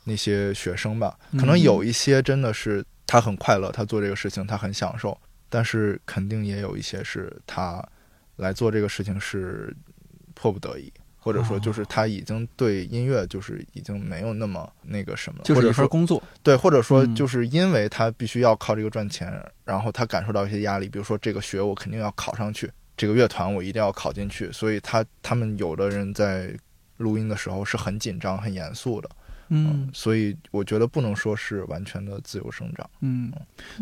[0.06, 7.86] 那些学生吧，可能嗯有一些真的是他很快乐，他做这个事情他很享受，但是肯定也有一些是他
[8.38, 9.76] 来做这个事情是
[10.34, 10.93] 迫不得已。
[11.18, 26.56] 或者说，就是他已经对音乐就是已经没有那么那个什么了，或者说工作，对，或者说嗯就是因为他必须要靠这个赚钱，然后他感受到一些压力，比如说这个学我肯定要考上去，这个乐团我一定要考进去，所以他他们有的人在
[26.97, 29.10] 录音的时候是很紧张、很严肃的，
[29.50, 29.89] 嗯。
[29.93, 32.89] 所以我觉得不能说是完全的自由生长。
[33.02, 33.32] 嗯，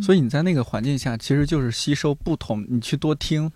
[0.01, 3.51] 所以你在那个环境下，其实就是吸收不同，你去多听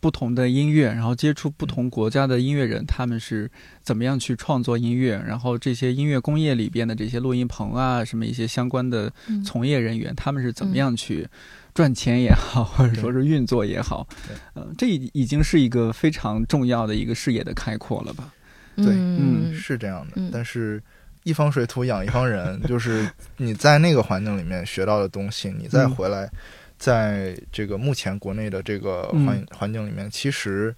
[0.00, 3.50] 不同的音乐，然后接触不同国家的音乐人，他们是
[3.82, 9.42] 怎么样去创作音乐，然后这些音乐工业里边的这些录音棚啊，什么一些相关的嗯。
[9.42, 11.26] 从业人员，他们是怎么样去
[11.74, 14.06] 赚钱也好，或者说是运作也好，
[14.54, 18.32] 呃，这已已经是一个非常重要的一个视野的开阔了吧？
[18.76, 18.86] 对。
[18.94, 19.52] 嗯。
[19.52, 20.30] 是这样的，嗯。
[20.32, 20.80] 但是
[21.28, 23.06] 一方水土养一方人，就是
[23.36, 26.30] 你在那个环境里面学到的东西，你再嗯回来，
[26.78, 30.74] 在这个目前国内的这个嗯环、环境里面，其实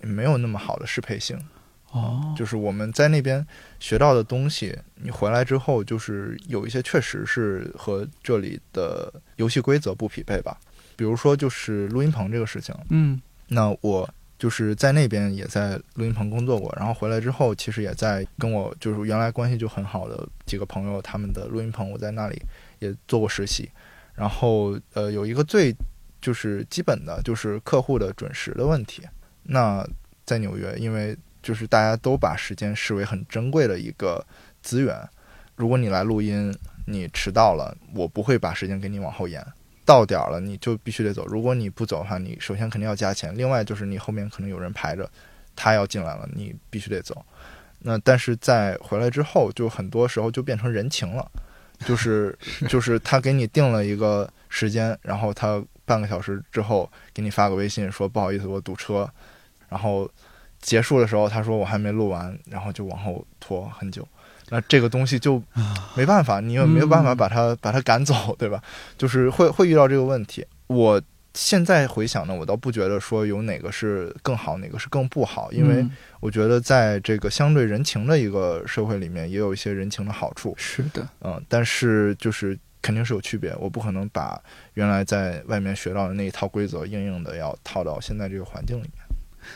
[0.00, 1.38] 没有那么好的适配性。
[1.92, 3.46] 哦，就是我们在那边
[3.78, 10.58] 学到的东西，你回来之后，就是有一些确实是和这里的游戏规则不匹配吧。
[10.96, 14.08] 比如说，就是录音棚这个事情，嗯那我
[14.38, 22.42] 就是在那边也在录音棚工作过，然后回来之后，其实也在跟我就是原来关系就很好的几个朋友他们的录音棚，我在那里
[22.80, 23.70] 也做过实习。
[24.14, 25.74] 然后呃，有一个最
[26.20, 29.02] 就是基本的就是客户的准时的问题。
[29.42, 29.86] 那
[30.24, 34.24] 在纽约，因为就是大家都把时间视为很珍贵的一个
[34.62, 34.96] 资源，
[35.56, 36.54] 如果你来录音，
[36.86, 39.44] 你迟到了，我不会把时间给你往后延。
[39.84, 41.26] 到点了，你就必须得走。
[41.26, 45.10] 如果你不走的话，你首先肯定要加钱，另外就是你后面可能有人排着，
[45.54, 47.24] 他要进来了，你必须得走。
[47.80, 51.30] 那但是在回来之后，就很多时候就变成人情了，
[51.84, 52.36] 就是
[52.68, 59.06] 就是他给你定了一个时间，然后他半个小时之后给你发个微信说不好意思我堵车，
[59.68, 60.10] 然后
[60.60, 64.08] 结束的时候他说我还没录完，然后就往后拖很久。
[64.50, 65.42] 那这个东西就
[65.96, 68.62] 没办法，你也没有办法把它把它赶走，对吧？
[68.98, 70.46] 就是会会遇到这个问题。
[70.66, 71.00] 我
[71.34, 75.90] 现在回想呢，我倒不觉得说有哪个是更好，哪个是更不好，因为嗯
[76.20, 80.54] 我觉得在这个相对人情的一个社会里面，也有一些人情的好处。
[80.56, 84.40] 是的，嗯，但是就是肯定是有区别，我不可能把
[84.74, 89.03] 原来在外面学到的那一套规则硬硬的要套到现在这个环境里面。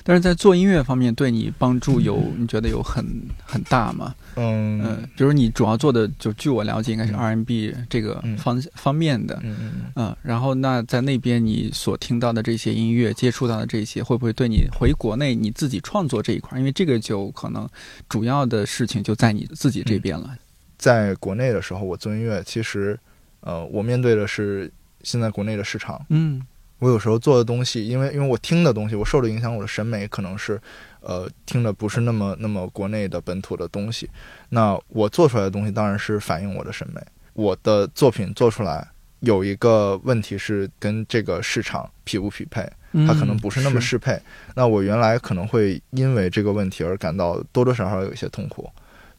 [0.03, 3.05] 但是在做音乐方面，对你帮助有你觉得有很
[3.45, 4.15] 很大吗？
[4.37, 9.39] 嗯嗯，比如你主要做的，就据我了解，应该是嗯 R&B 这个嗯方方面的。
[9.43, 9.93] 嗯嗯嗯。
[9.97, 16.59] 嗯，然后那在那边你所听到的这些音乐，接触到的这些，会不会对你回国内你自己创作这一块？
[16.59, 17.69] 因为这个就可能
[18.09, 20.37] 主要的事情就在你自己这边了。
[20.77, 22.99] 在国内的时候，我做音乐，其实，
[23.41, 24.71] 呃，我面对的是
[25.03, 26.01] 现在国内的市场。
[26.11, 26.41] 嗯
[26.79, 30.61] 我有时候做的东西，因为因为我听的东西，我受的影响，我的审美可能是，
[31.01, 34.09] 呃，听的不是那么那么国内的本土的东西。
[34.51, 37.01] 那我做出来的东西当然是反映我的审美。
[37.33, 38.87] 我的作品做出来
[39.21, 44.21] 有一个问题是跟这个市场匹不匹配，嗯，它可能不是那么适配。
[44.55, 48.71] 那我原来可能会因为这个问题而感到多多少少有一些痛苦，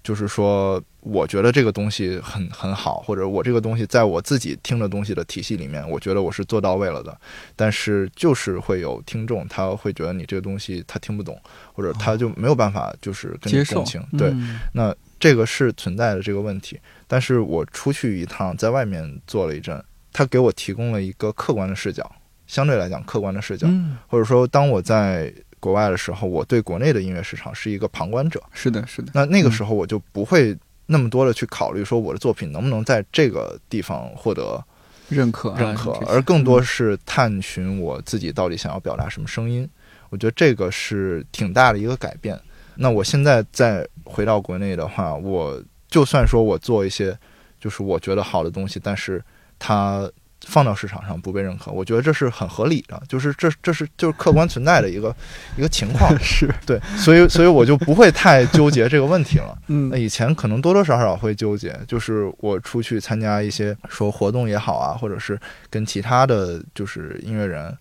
[0.02, 7.16] 就是说，我觉得这个东西很很好，或者我这个东西在我自己听的东西的体系里面，我觉得我是做到位了的。
[7.56, 11.39] 但是就是会有听众，他会觉得你这个东西他听不懂，
[11.74, 14.02] 或者他就没有办法就是跟你共情。
[14.18, 16.80] 对，嗯那这个是存在的这个问题。
[17.08, 19.84] 但是我出去一趟，在外面做了一阵，
[20.14, 22.10] 他给我提供了一个客观的视角，
[22.47, 28.41] 相对来讲客观的视角，嗯，或者说当我在国外的时候，我对国内的音乐市场是一个旁观者。
[28.53, 30.57] 是的，是的，那那个时候我就不会
[30.88, 34.64] 那么多的去考虑说我的作品能不能在这个地方获得
[35.10, 39.70] 认可啊认可，而更多是探寻我自己到底想要表达什么声音。
[40.10, 42.39] 我觉得这个是挺大的一个改变。
[42.76, 47.16] 那我现在再回到国内的话，我就算说我做一些
[47.60, 49.24] 就是我觉得好的东西，但是
[49.60, 50.10] 它
[50.50, 55.16] 放到市场上不被认可，我觉得这是很合理的，就是这这是就是客观存在的一个
[55.56, 56.10] 一个情况。
[56.20, 59.56] 是对，所以所以我就不会太纠结这个问题了。
[59.68, 65.39] 嗯那以前可能多多少少会纠结，就是我出去参加一些说活动也好啊，或者是
[65.70, 67.78] 跟其他的就是音乐人，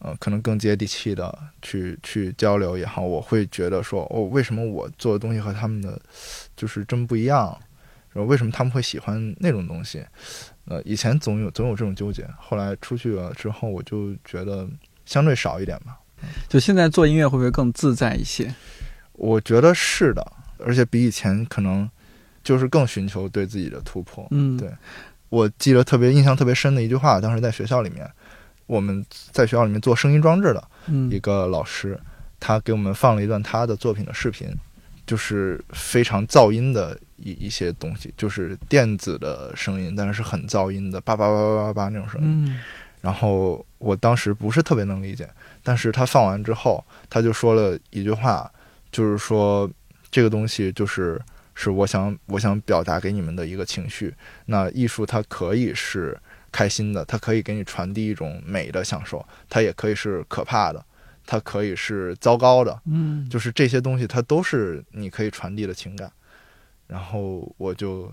[0.00, 5.98] 呃，可能更接地气的去去交流也好，我会觉得说，哦，为什么我做的东西和他们的
[6.56, 7.56] 就是真不一样？
[8.12, 10.04] 然后为什么他们会喜欢那种东西？
[10.70, 14.68] 呃，以前总有总有这种纠结，后来出去了之后，我就觉得
[15.04, 15.98] 相对少一点吧。
[16.48, 18.54] 就现在做音乐会不会更自在一些？
[19.14, 20.24] 我觉得是的，
[20.58, 21.90] 而且比以前可能
[22.44, 24.24] 就是更寻求对自己的突破。
[24.30, 24.70] 嗯，对
[25.28, 28.08] 我记得特别印象特别深的一句话，当时在学校里面，
[28.66, 31.98] 我们在学校里面做声音装置的嗯一个老师，
[32.38, 34.48] 他给我们放了一段他的作品的视频，
[35.04, 42.46] 就是非常噪音的一一些东西，就是电子的声音，但是是很噪音的，叭叭叭叭叭叭那种声音。
[42.46, 42.60] 嗯
[43.02, 45.26] 然后我当时不是特别能理解，
[45.62, 48.52] 但是他放完之后，他就说了一句话，
[48.92, 49.70] 就是说
[50.10, 51.18] 这个东西就是
[51.54, 54.14] 是我想我想表达给你们的一个情绪。
[54.44, 56.14] 那艺术它可以是
[56.52, 60.84] 开心的，它可以给你传递一种美的享受，它也可以是可怕的，
[61.24, 66.12] 它可以是糟糕的，嗯，就是这些东西它都是你可以传递的情感。
[66.90, 68.10] 然后我就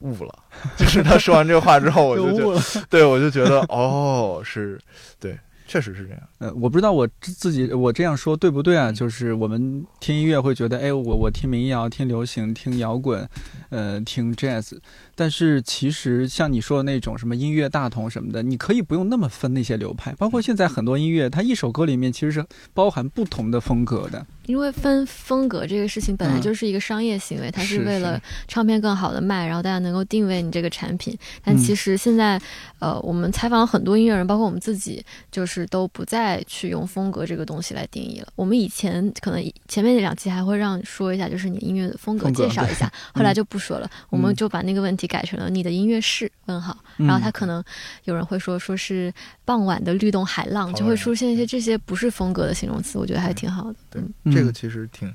[0.00, 0.38] 悟了，
[0.78, 2.60] 就是他说完这个话之后，我就觉得悟了。
[2.88, 4.78] 对，我就觉得哦，是
[5.18, 5.36] 对，
[5.66, 6.22] 确实是这样。
[6.38, 8.92] 呃，我不知道我自自己我这样说对不对啊？
[8.92, 13.28] 就是我们听音乐会觉得，哎，我我听民谣、听流行、听摇滚，
[13.70, 14.76] 呃，听 jazz，
[15.16, 20.12] 但是其实像你说的那种什么音乐大同什么的，你可以不用那么分那些流派。
[20.12, 24.24] 包括现在很多音乐，它一首歌里面其实是包含不同的风格的。
[24.46, 31.18] 因为分风格这个事情本来嗯就是一个商业行为，它是为了唱片更好的卖，然后大家能够定位你这个产品。
[31.42, 32.40] 但嗯其实现在，
[32.78, 38.28] 呃，我们采访了很多音乐人，包括我们自己，就是都不再去用风格这个东西来定义了。
[38.36, 46.76] 我们以前可能前面那两期还会让说一下，就是你音乐的风格风格介绍一下， 后来就不说了，我们就把那个问题改成了你的音乐是问号。
[46.96, 47.62] 然后他嗯可能
[48.04, 49.12] 有人会说说是
[49.44, 53.78] 傍晚的律动海浪，就会出现一些这些不是风格的形容词，我觉得还挺好的。
[53.90, 55.14] 对，嗯这个其实挺，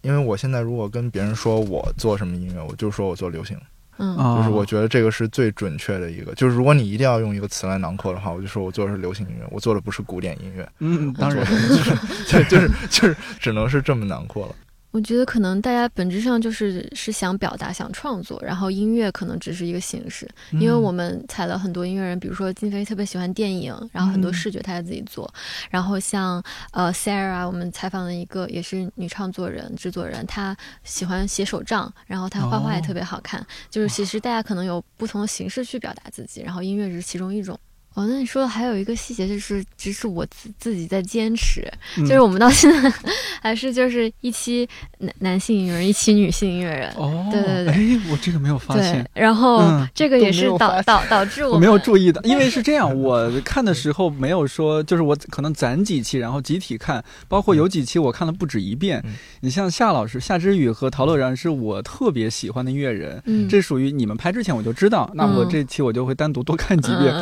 [0.00, 3.58] 因为我现在如果跟别人说我做什么音乐，我就说我做流行，
[3.98, 6.34] 嗯啊，就是我觉得这个是最准确的一个。
[6.34, 10.66] 就是如果你一定要用一个词来囊括的话，我就说我做的是流行音乐，我做的不是古典音乐。
[10.78, 11.90] 嗯，当然就是
[12.30, 14.54] 对， 就是就是只能是这么囊括了。
[14.92, 20.28] 我觉得可能大家本质上就是是想表达、想创作，然后音乐可能只是一个形式。
[20.52, 25.32] 嗯因为我们采了很多音乐人，比如说金飞特别喜欢电影，然后很多嗯视觉他也自己做。
[25.70, 33.44] 然后像呃 Sarah，我们采访了一个也是女创作人、制作人，她喜欢写手账，然后她画画也哦特别好看。
[33.70, 37.58] 就是其实大家可能有不同的形式去表达自己，然后音乐只是其中一种。
[37.94, 42.92] 哦，那你说的还有一个细节，就是只是我自自己在坚持，嗯就是我们到现在
[43.42, 44.66] 还是就是一期
[44.98, 46.90] 男男性音乐人，一期女性音乐人。
[46.96, 59.00] 哦，对对对哎，我这个没有发对现。，然后嗯这个也是导导导致 我我没有注意的， 因为是这样，我看的时候没有说，就是我可能攒几期，然后集体看，包括有几期我看了不止一遍。
[59.04, 59.12] 嗯
[59.44, 67.12] 你像夏老师、夏之雨和陶乐然是我特别喜欢的音乐人，嗯，这属于你们拍之前我就知道，那我嗯这期我就会单独多看几遍。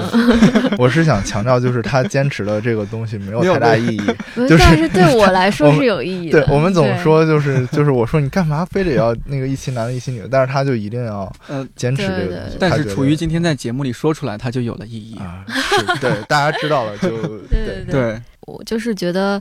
[0.63, 4.01] 嗯 我是想强调，就是他坚持的这个东西没有太大意义。
[4.37, 6.41] 嗯就是但是对我 来说是有意义的。
[6.45, 12.57] 对我们总说就是就是我说你干嘛非得要那个一期男的一期女的，但是他就一定要呃，坚持这个东西。
[12.59, 15.17] 但是处于今天在节目里说出来，他就有了意义。
[15.19, 17.09] 啊，是对大家知道了就
[17.49, 19.41] 对对对，我就是觉得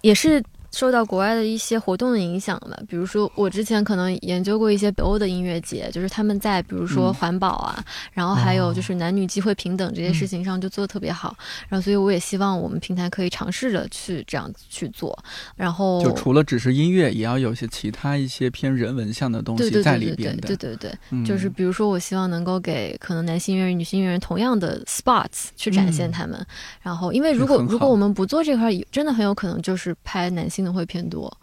[0.00, 0.42] 也是。
[0.74, 7.14] 受到国外的一些活动的影响吧，比如说我之前可能研究过一些北欧的音乐节，就是他们在比如说嗯。
[7.14, 8.74] 环保啊，然后还有哦。
[8.74, 11.36] 就是男女机会平等这些事情上就做的特别好，
[11.68, 15.16] 然后所以我也希望我们平台可以尝试着去这样去做，
[15.54, 20.36] 然后就除了只是音乐，也要有些其他一些偏人文向的东西在对对对对里边。
[20.40, 26.44] 对对对，嗯就是比如说，我希望能够给可能男性音乐人、女性音乐人同样的 spots 去展现他们。
[26.82, 31.36] 然后，因为如果如果我们不做这块儿，真的很有可能就是拍男性的会偏多。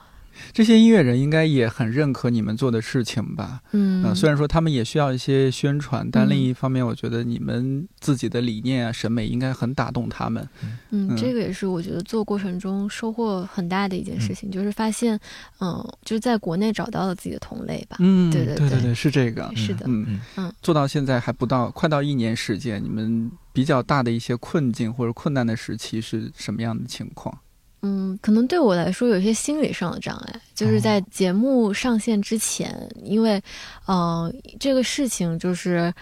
[0.53, 3.61] 这些音乐人应该也很认可你们做的事情吧？
[3.73, 10.47] 嗯呃，虽然说他们也需要一些宣传，但另一方面，我觉得你们自己的理念啊、审美应该很打动他们。
[10.63, 10.77] 嗯
[11.09, 15.19] 嗯，这个也是我觉得做过程中收获很大的一件事情，就是发现，
[15.59, 17.97] 嗯，就是在国内找到了自己的同类吧。
[17.99, 19.51] 嗯，对对对对对，是这个。
[19.53, 27.37] 是的，嗯嗯嗯做到现在还不到，快到一年时间，你们比较大的一些困境或者困难的时期是什么样的情况？
[27.81, 33.41] 嗯，可能对我来说有一些心理上的障碍，就是在节目上线之前，因为，
[33.87, 35.93] 嗯、这个事情就是。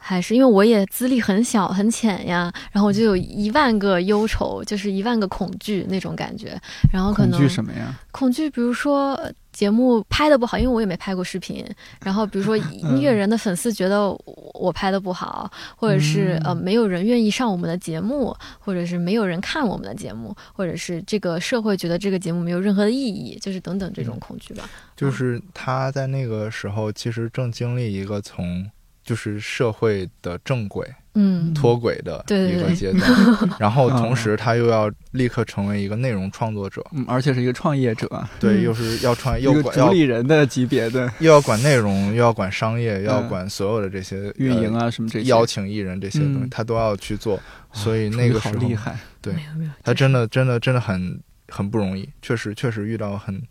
[0.00, 6.58] 还是因为我也资历很小很浅呀，然后我就有一万个忧愁，就是一万个恐惧那种感觉，
[6.92, 7.98] 然后可能恐能惧什么呀？
[8.12, 11.64] 恐惧，比如说呃节目拍的不好，因为我也没拍过视频。
[12.04, 24.68] 然后比如说 音乐人的粉丝觉得我我拍的不好，或者是呃没有人愿意上我们的节目，或者是没有人看我们的节目，或者是这个社会觉得这个节目没有任何的意义，就是等等这种恐惧吧。
[24.96, 28.64] 就是他在那个时候其实正经历一个从
[29.08, 31.54] 就是社会的正轨嗯。
[31.54, 33.10] 脱轨的一个阶段，
[33.58, 38.06] 然后同时他又要立刻成为一个内容创作者，嗯，而且是一个创业者，
[38.38, 38.62] 对，嗯。
[38.62, 45.30] 又是要创一个主又管要理人的级别的又要管内容，又要管商业，又要嗯管所有的这些呃运营啊，什么这些。
[45.30, 46.50] 邀请艺人这些东西，嗯。
[46.50, 47.40] 他都要去做，
[47.72, 48.96] 所以那个时候好厉害。
[49.22, 53.42] 对没有没有，他真的真的真的很很不容易，确实确实遇到很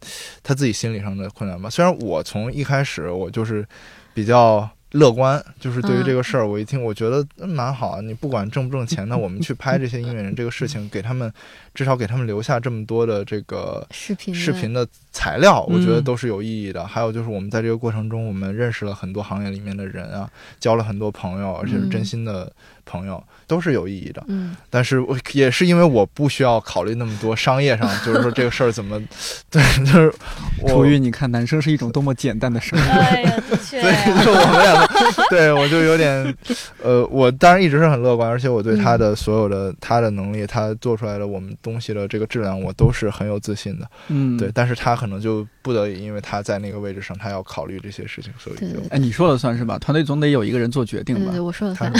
[0.44, 1.70] 他自己心理上的困难吧。
[1.70, 3.68] 虽然我从一开始我就是
[4.14, 8.02] 比较乐观，就是对于嗯这个事儿，我一听我觉得嗯蛮好啊。
[8.02, 11.32] 你不管挣不挣钱，那 我们去拍这些音乐人这个事情，给他们
[11.74, 16.88] 至少给他们留下这么多的这个视频的视频的材料，我觉得嗯都是有意义的。
[16.88, 20.30] 还有就是我们在这个过程中，我们认识了很多行业里面的人啊，
[20.60, 22.52] 交了很多朋友，而且是真心的
[22.88, 24.24] 朋友，都是有意义的。
[24.28, 29.00] 嗯但是我也是因为我不需要考虑那么多商业上， 就是说这个事儿怎么，
[29.52, 30.14] 对，就是
[30.62, 32.90] 我楚玉，你看，男生是一种多么简单的生活。
[32.90, 36.34] 哎呀，的确 对，就我们两个，对我就有点，
[36.82, 43.90] 呃，我当然一直是很乐观，而且我对他的所有的、他的能力，他做出来的我们东西的这个质量，我都是很有自信的。
[44.08, 44.52] 嗯，对，。
[44.54, 49.78] 但是他可能就不得已，因为他在那个位置上，他要考虑这些事情，所以就对对哎，你说了算是吧？
[49.80, 51.40] 团队总得有一个人做决定吧对对对，？
[51.42, 51.92] 我说了算。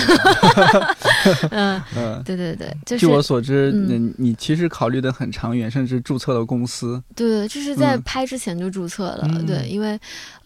[1.52, 2.22] 嗯，嗯。
[2.24, 7.02] 对对对，就据是我所知，嗯你你其实考虑的很长远，甚至注册了公司。
[7.16, 10.00] 对对，这是在嗯拍之前就注册了，嗯对，因为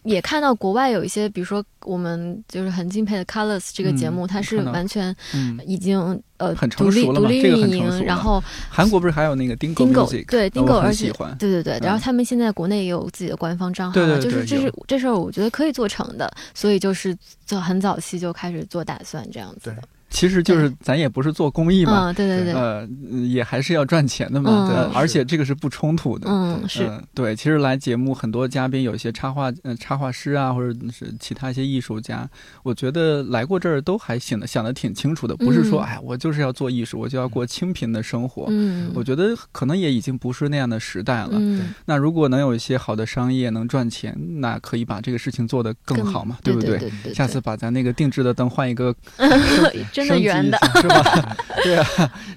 [0.04, 5.98] 也看到国外有一些，比如说我们就是很敬佩的 Colors 这个节目，嗯它是完全嗯，已经
[6.38, 10.26] 呃很成独立熟了独立嘛这个运营，然后韩国不是还有那个 Dingo Dingo Music？
[10.26, 11.36] 对呃 Dingo，而且喜欢。
[11.38, 17.16] 对对对，然后嗯他们现在国内也有自己的官方账号对嘛，对对就是这是这事儿，我觉得可以做成的，所以就是
[17.46, 19.76] 就很早期就开始做打算这样子的，
[20.12, 22.86] 其实就是咱也不是做公益嘛，嗯，对对对，呃，
[23.26, 24.68] 也还是要赚钱的嘛，嗯。
[24.68, 26.28] 对而且这个是不冲突的。
[26.30, 32.28] 嗯是，嗯，对，其实来节目很多嘉宾，有些插画呃插画师啊，或者是其他一些艺术家，
[32.62, 38.46] 我觉得来过这儿都还行的想的挺清楚的，不是说嗯哎我就是要做艺术，我就要过清贫的生活。
[38.50, 41.30] 嗯，我觉得可能也已经不是那样的时代了。
[41.32, 46.78] 嗯，那如果能有一些好的商业能赚钱，那可以把这个事情做得更好嘛，对不对？
[46.78, 51.36] 对对，下次把咱那个定制的灯换一个 对真的升级圆的，一下是吧？
[51.62, 51.86] 对啊，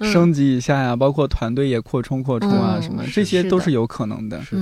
[0.00, 4.40] 嗯升级一下呀，包括团队也扩充扩充啊，嗯什么这些都是有可能的。
[4.42, 4.56] 是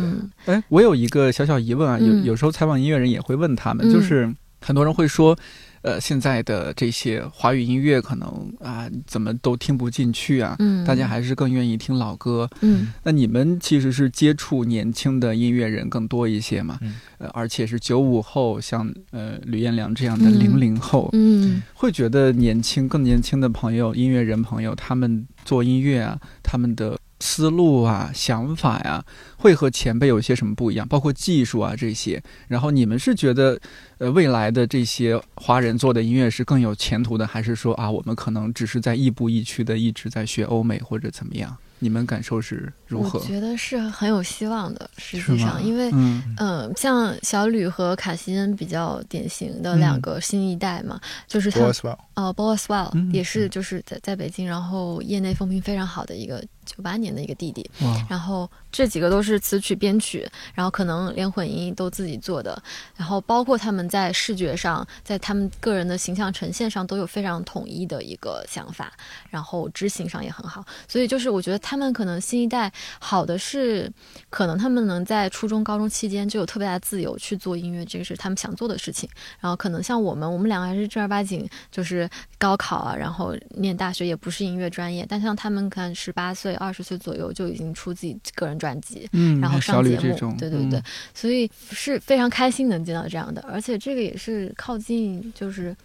[0.47, 5.37] 的，我有一个小小疑问啊，有嗯有时候采访音乐人也会问他们，嗯就是很多人会说，
[5.85, 12.49] 呃，现在的这些华语音乐可能啊，怎么都听不进去啊，嗯，大家还是更愿意听老歌。
[12.63, 12.95] 嗯。
[13.03, 16.79] 那你们其实是接触年轻的音乐人更多一些嘛？
[16.81, 16.97] 嗯。
[17.19, 21.63] 呃，而且是九五后，像呃吕彦良这样的嗯零零后，嗯。
[21.75, 29.05] 会觉得年轻更年轻的朋友、音乐人朋友，他们做音乐啊，他们的思路啊、想法呀、
[29.45, 30.89] 会和前辈有些什么不一样？
[30.89, 32.23] 包括技术啊这些。
[32.49, 33.61] 然后你们是觉得，
[33.99, 41.55] 呃，未来的这些华人做的音乐是更有前途的，还是说啊，我们可能只是在亦步亦趋的一直在学欧美或者怎么样？
[41.81, 43.25] 你们感受是如何我？
[43.27, 50.99] 觉得是很有希望的，实际上，因为嗯嗯，像小吕和卡西恩比较典型的两个新一代嘛，
[51.29, 57.69] 就是他 Boswell 呃 b o s w e l l 嗯也是就是在在北京，然后业内风评非常好的一个九八年的一个弟弟，
[58.09, 62.61] 然后这几个都是词曲编曲，然后可能连混音都自己做的，
[62.97, 68.93] 然后包括他们在视觉上，在他们个人的形象呈现上都有非常统一的一个想法，
[69.31, 73.91] 然后执行上也很好，所以就是我觉得他们可能新一代好的是，
[74.31, 79.09] 可能他们能在初中、高中期间就有特别大的自由去做音乐，这个是他们想做的事情。
[79.41, 82.09] 然后可能像我们，我们两个还是正儿八经就是
[82.39, 90.83] 高考啊，然后念大学也不是音乐专业，但像他们看十八岁岁、二十岁左右就已经出自己个人专辑，嗯，然后上节目对对对，嗯
[91.13, 95.77] 所以是非常开心能见到这样的，而且这个也是靠近就是。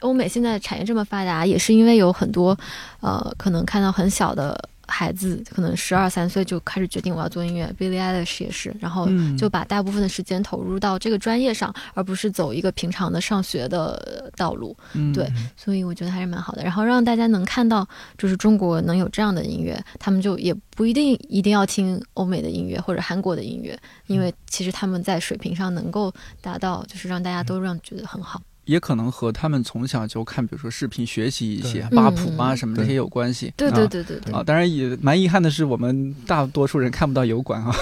[0.00, 2.56] 欧美现在产业这么发达，也是因为有很多，
[3.00, 7.72] 呃，可能看到很小的孩子，可能十二三岁就开始决定我要做音乐。
[7.78, 14.76] Billie Eilish 也是，然后嗯就把大部分的时间投入到这个专业上，而不是走一个平常的上学的道路。
[14.94, 16.62] 嗯对所以我觉得还是蛮好的。
[16.62, 17.86] 然后让大家能看到，
[18.16, 28.40] 就是中国能有这样的音乐，他们就也不一定一定要听欧美的音乐或者韩国的音乐，因为其实他们在水平上能够达到，就是让大家都让觉得很好。
[28.66, 33.52] 也可能和他们从小就看，比如说视频学习一些八谱啊什么这些有关系。
[33.56, 33.74] 对啊。
[33.74, 34.20] 对对对。
[34.20, 37.74] 对，啊，当然也蛮遗憾的是，我们大多数人看不到油管啊。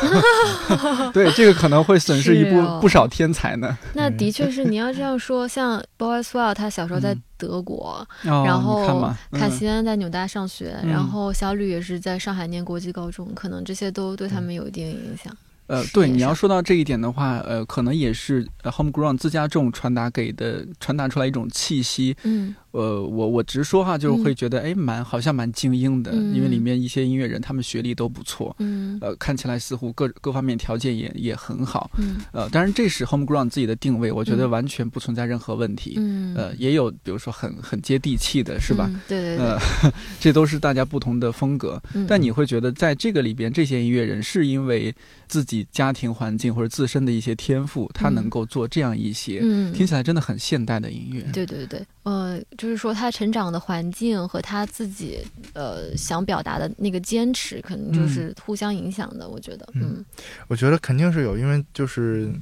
[1.13, 3.77] 对，这个可能会损失一部、不少天才呢。
[3.95, 7.23] 那的确是你要这样说，像 Boris Well 他小时候在嗯。
[7.37, 10.89] 德国，哦、然后你看嘛，卡嗯西安在纽大上学，嗯。
[10.89, 15.37] 然后小吕也是在上海念国际高中，可能这些都对他们有一定影响。
[15.67, 22.15] 呃，对，你要说到这一点的话，呃，可能也是呃 homegrown 自家种传达给的传达出来一种气息。
[22.25, 31.89] 嗯呃，我我直说哈，就是嗯会觉得哎，蛮好像蛮精英的，因为里嗯面一些音乐人他们学历都不错，嗯呃，看起来似乎各各方面条件也也很好。
[31.99, 35.95] 嗯呃，当然这是 homegrown 自己的定位，我觉得嗯完全不存在任何问题。
[35.99, 38.91] 嗯，呃，也有比如说很很接地气的，是吧？
[38.93, 39.01] 嗯？
[39.07, 39.59] 对对对呃，
[40.19, 41.81] 这都是大家不同的风格。
[41.95, 44.93] 嗯但你会觉得，在这个里边，这些音乐人是因为
[45.29, 48.15] 自己家庭环境或者自身的一些天赋，他嗯。
[48.15, 51.21] 能够做这样一些、嗯，听起来真的很现代的音乐。
[51.33, 55.19] 对对对，呃，就是说他成长的环境和他自己
[55.53, 59.29] 呃想表达的那个坚持，可能就是互相影响的。
[59.29, 59.83] 我觉得，嗯。
[59.99, 60.05] 嗯。
[60.49, 62.33] 我觉得肯定是有，因为就是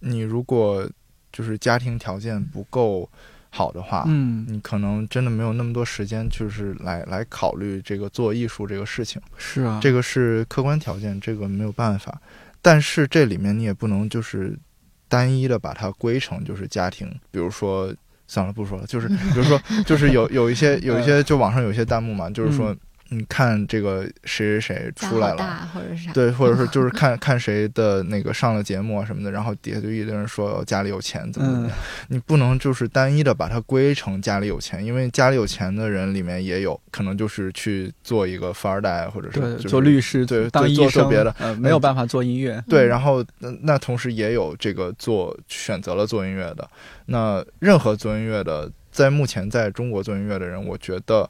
[0.00, 0.88] 你如果
[1.32, 3.08] 就是家庭条件不够
[3.54, 9.20] 好的话，嗯，你可能真的没有那么多时间，就是来来考虑这个做艺术这个事情。
[9.36, 12.18] 是啊，这个是客观条件，这个没有办法。
[12.62, 14.58] 但是这里面你也不能就是
[15.06, 17.94] 单一的把它归成就是家庭，比如说
[18.26, 22.74] 算了不说了，就是 比如说就是有有一些有一些就网上有一些弹幕嘛，就是说
[23.12, 25.68] 你看这个谁谁谁出来了。
[25.74, 31.68] 或者是啥，对，或者是就是看 看谁的那个上了节目啊什么的，然后底下就一堆人说家里有钱怎么怎么嗯。
[31.68, 31.78] 样，
[32.08, 42.62] 你不能就是单一的把它归成家里有钱，因为家里有钱的人里面也有可能就是去做一个富二代，或者是，就是做律师，对当医对做做生，别的呃，没有办法做音乐。
[42.68, 42.88] 对，嗯。
[42.88, 46.68] 然后呃那同时也有这个做选择了做音乐的，
[47.06, 51.28] 那任何做音乐的，在目前在中国做音乐的人，我觉得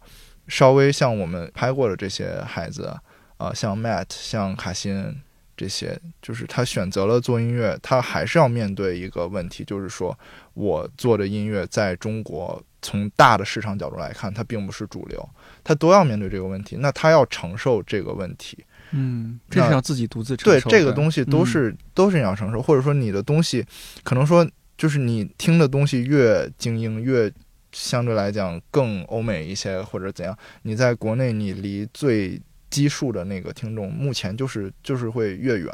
[0.49, 3.01] 稍微像我们拍过的这些孩子啊、
[3.39, 5.17] 呃像 Matt、像卡辛恩
[5.57, 10.19] 这些，就是他选择了做音乐，他还是要面对一个问题，就是说
[10.55, 15.29] 我做的音乐在中国从大的市场角度来看，它并不是主流，
[15.63, 18.65] 他都要面对这个问题，那他要承受这个问题。
[18.91, 20.79] 嗯，这是要自己独自承对受对。
[20.79, 23.65] 这个东西都嗯是、都是你要承受，或者说你的东西，
[24.03, 24.47] 可能说
[24.77, 27.33] 就是你听的东西越精英，越
[27.73, 32.41] 相对来讲更欧美一些，或者怎样，你在国内你离最
[32.71, 35.69] 基数的那个听众，目前就是就是会越远。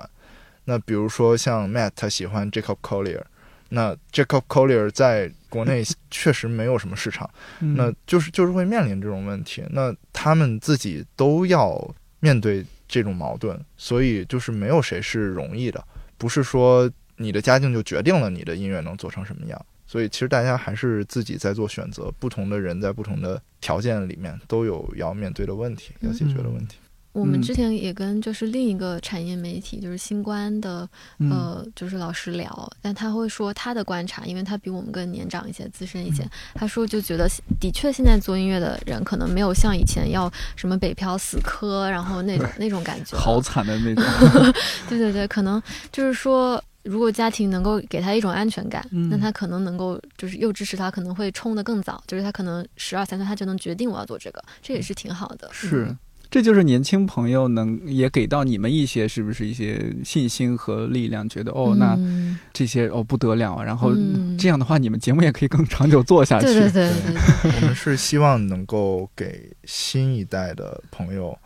[0.64, 3.22] 那比如说像 Matt 他喜欢 Jacob Collier，
[3.70, 7.28] 那 Jacob Collier 在国内 确实没有什么市场。
[7.60, 15.82] 嗯那就是就是会面临这种问题，那他们自己都要面对这种矛盾，所以就是没有谁是容易的，
[16.16, 19.66] 不是说你的家境就决定了你的音乐能做成什么样。
[19.88, 26.76] 所以其实大家还是自己在做选择，不同的人在不同的条件里面都有要面对的问题，要解决的问题。
[26.80, 30.88] 嗯我们之前也跟就是另一个产业媒体，就是新冠的
[31.18, 36.30] 嗯呃，就是老师聊，但他会说他的观察，因为他比我们更年长一些、资深一嗯些。
[36.54, 37.26] 他说就觉得，
[37.58, 43.16] 的确现在做音乐的人可能没有像以前要什么北漂死磕，然后那种那种感觉。
[43.18, 44.04] 好惨的那种。
[44.88, 45.60] 对对对，可能
[45.90, 49.08] 就是说，如果家庭能够给他一种安全感，嗯。
[49.08, 55.48] 那他可能能够就是又支持他，可能会冲得更早，就是他可能十二三岁他就能决定我要做这个，这也是挺好的。
[55.52, 55.86] 是。
[55.88, 55.98] 嗯，
[56.30, 64.36] 这就是年轻朋友能也给到你们一些是不是一些信心和力量，觉得哦，那嗯这些哦不得了啊，然后嗯。
[64.38, 66.46] 这样的话，你们节目也可以更长久做下去。
[66.46, 67.12] 对对对对
[67.50, 71.36] 对， 我们是希望能够给新一代的朋友，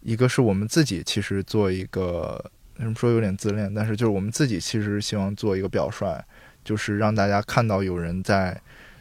[0.00, 2.42] 一个是我们自己其实做一个，
[2.80, 6.18] 为什么说有点自恋，但是就是我们自己其实希望做一个表率，
[6.64, 8.58] 就是让大家看到有人在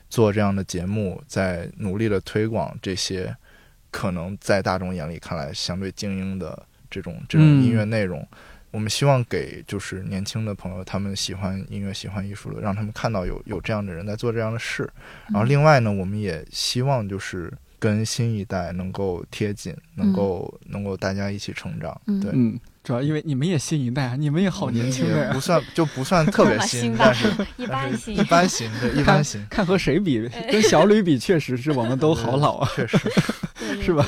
[0.09, 3.33] 做这样的节目，在努力的推广这些
[3.89, 6.61] 可能在大众眼里看来相对精英的
[6.91, 8.27] 这种这种嗯音乐内容。
[8.71, 14.87] 我们希望给就是年轻的朋友，他们喜欢音乐、喜欢艺术的，让他们看到有有这样的人在做这样的事。
[15.29, 21.99] 然后另外呢，我们也希望就是跟新一代能够贴近，能够能够大家一起成长。
[22.05, 25.39] 嗯对，嗯，主要因为你们也新一代啊，你们也好年轻不。
[25.39, 32.97] 算就不算特别新， 新但是一但是般型一般型，对，一般型，看和谁比，跟小吕比，确实是我们都好老啊， 确实
[33.79, 34.03] 是吧？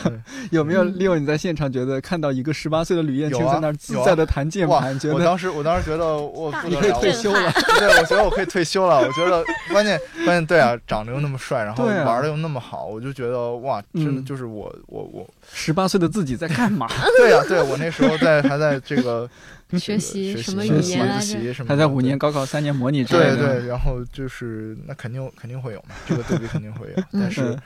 [0.50, 1.22] 有没有利用？
[1.22, 5.10] 你在现场觉得看到一个十八岁的吕燕青在那儿自在的弹键哇盘，觉！
[5.10, 7.52] 得我当时我当时觉得我不你可以得了，退休了。
[7.78, 9.00] 对，我觉得我可以退休了。
[9.00, 16.88] 我觉得关键关键对啊，长得又那么帅，然后玩的又那么好，我就觉得哇，真的嗯就是我我我，十八岁的自己在干嘛？
[17.18, 19.30] 对呀、对我那时候在还在这个
[19.78, 21.22] 学习学什么习语言来着？
[21.26, 23.38] 学习什么的，还在五年高考三年模拟之类的。
[23.38, 27.60] 对对，然后就是那肯定肯定会有嘛，这个对比肯定会有， 但是嗯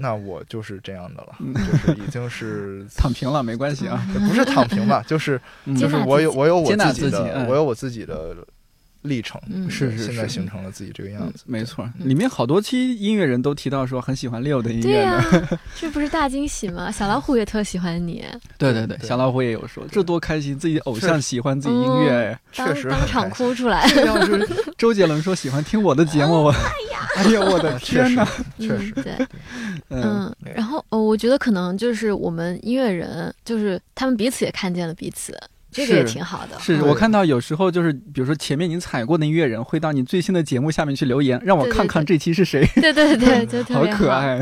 [0.00, 1.54] 那我就是这样的了，嗯。
[1.54, 5.74] 就是已经是 躺平了没关系啊，也不是躺平吧，就是嗯。
[5.74, 8.36] 就是我有我有我自己的我有我自己的
[9.08, 9.68] 历程，嗯。
[9.70, 12.08] 是是现在是形成了自己这个样子，没错，嗯。
[12.08, 15.58] 里面好多期音乐人都提到说很喜欢六的音对乐呀的。
[15.74, 16.90] 这不是大惊喜吗？
[16.90, 18.24] 小老虎也特喜欢你，
[18.58, 22.38] 对对对，小老虎也有说，这多开心，自己的偶像喜欢自己音乐。
[22.52, 23.88] 确实当场哭出来。
[23.88, 28.28] 这要是周杰伦说喜欢听我的节目， 我哎呀，我的确实天哪！
[28.58, 28.92] 确实。
[28.96, 29.26] 嗯，对，
[29.88, 30.02] 嗯。
[30.02, 35.36] 嗯，然后呃，我觉得可能就是我们音乐人，就是他们彼此也看见了彼此，
[35.70, 36.58] 这个也挺好的。
[36.58, 42.66] 是嗯我看到有时候就是，比如说前面你踩过的音乐人会到你最新的节目下面去留言，让我看看这期是谁。
[42.80, 44.38] 对对对，就特别好可爱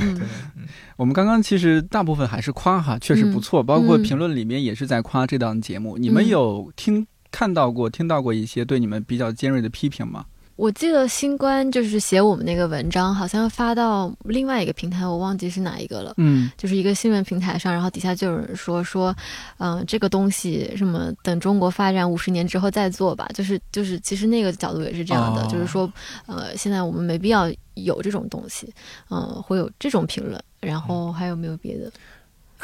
[0.97, 5.99] 我们刚刚其实大部分还是夸哈，确实不错，包括嗯评论里面也是在夸这档节目。
[5.99, 10.25] 你们有听看到过、听到过一些对你们比较尖锐的批评吗？
[10.57, 16.15] 我记得新冠就是写我们那个文章，好像发到另外一个平台，我忘记是哪一个了。
[16.17, 19.15] 嗯就是一个新闻平台上，然后底下就有人说说，
[19.59, 25.93] 嗯、这个东西什么等中国发展五十年之后再做吧，就是就是其实那个角度也是这样的，哦就是说，
[26.25, 28.73] 呃，现在我们没必要有这种东西，
[29.11, 31.93] 嗯、会有这种评论，然后还有没有别的？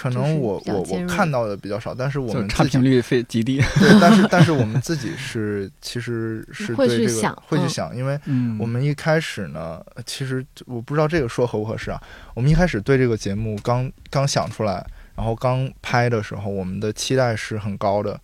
[0.02, 3.58] 可能我我我看到的比较少，但是我们差评率非极低。
[3.78, 12.02] 对，但是 但是我们自己是其实是会对这个去想嗯会去想，因为嗯我们一开始呢，其实我不知道这个说合不合适啊。
[12.34, 14.84] 我们一开始对这个节目刚刚想出来，
[15.14, 18.18] 然后刚拍的时候，我们的期待是很高的。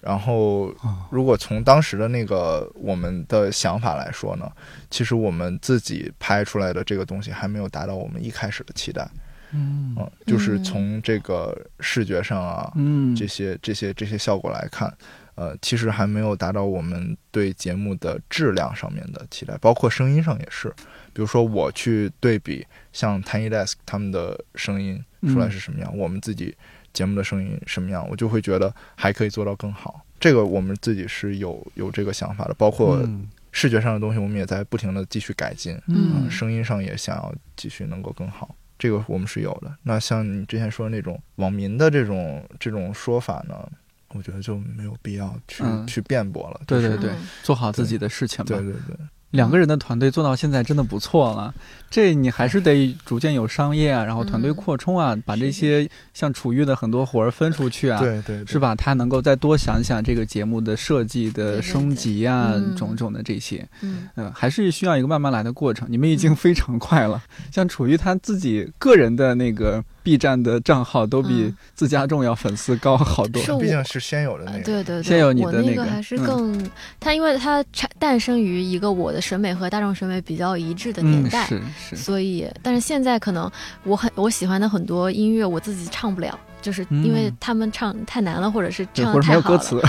[0.00, 4.50] 然后，哦如果从当时的那个我们的想法来说呢，
[4.90, 9.06] 其实我们自己拍出来的这个东西还没有达到我们一开始的期待。
[9.52, 14.92] 嗯嗯，就是嗯从这个视觉上啊，嗯这些这些这些效果来看，
[15.34, 20.68] 呃，其实还没有达到我们对节目的质量上面的期待，包括声音上也是。
[21.12, 26.56] 比如说我去对比像 Tiny Desk 他们的声音出来是什么样，我们自己
[26.92, 30.00] 节目的声音什么样，我就会觉得还可以做到更好。
[30.20, 35.74] 这个我们自己是有有这个想法的，包括嗯视觉上的东西，我们也在不停的继续改进。
[35.88, 39.72] 嗯嗯，声音上也想要继续能够更好，这个我们是有的。
[39.82, 43.70] 那像你之前说的那种网民的这种这种说法呢，
[44.14, 46.60] 我觉得就没有必要去、嗯去辩驳了。
[46.66, 48.56] 对就是对对做好自己的事情吧。
[48.56, 48.96] 对对对，
[49.30, 51.54] 两个人的团队做到现在真的不错了，
[51.88, 58.58] 这你还是得逐渐有商业啊，然后团队嗯扩充啊，把这些像楚玉的很多活儿分出去啊，对对对是？
[58.58, 58.74] 吧？
[58.74, 65.86] 他能够再多想想这个节目的设计的升级啊，种种的这些，嗯嗯，还是需要一个慢慢来的过程。
[65.90, 71.56] 你们已经非常快了，像楚玉他自己个人的那个 B 站的账号都比嗯。
[71.74, 73.42] 自家重要粉丝高好多。
[73.58, 76.24] 毕竟是先有的那呃个，对对对，先有你我的那个个还是嗯。
[76.24, 83.50] 更，它因为它产诞生于一个我的审美和大众审美比较一致的年嗯，代，是是，所以，但是现在可能
[83.84, 89.80] 我很我喜欢的很多音乐，我自己唱不了，就是因为嗯他们唱太难了，或者是唱的太好了，没有歌词，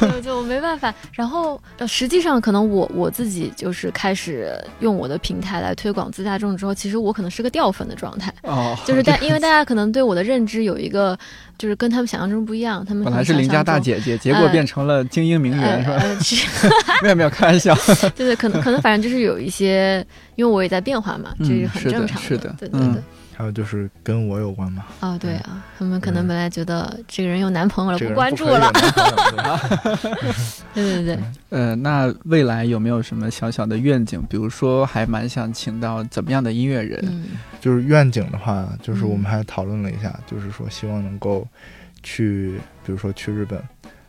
[0.12, 0.92] 就就没办法。
[1.12, 11.16] 然后，呃，实际上可能我我自己就是开始用我的平台来推广自大众之后，其实我可能是个掉粉的状态，哦， 就是大因为大家可能对我的认知有一个
[11.58, 13.60] 就是跟他们想象中不一样，他们本来是邻家。
[13.62, 16.34] 大姐姐，结果呃变成了精英名媛，呃是
[16.66, 16.74] 吧？
[17.02, 17.74] 没有没有，开玩笑。
[18.16, 20.04] 对对，可能可能反正就是有一些，
[20.34, 23.02] 因为我也在变化嘛，这嗯是很正常是的对对嗯对。
[23.40, 28.70] 还有就是跟我有关嘛，哦，对啊，他们可能嗯本来觉得这个人有男朋友了，这个人关注了。
[30.74, 31.18] 对 对对对，
[31.48, 34.20] 呃，那未来有没有什么小小的愿景？
[34.28, 37.02] 比如说，还蛮想请到怎么样的音乐人？
[37.08, 37.24] 嗯
[37.62, 41.48] 就是愿景的话，就是我嗯们还讨论了一下，就是说希望能够
[42.02, 43.58] 去，比如说去日本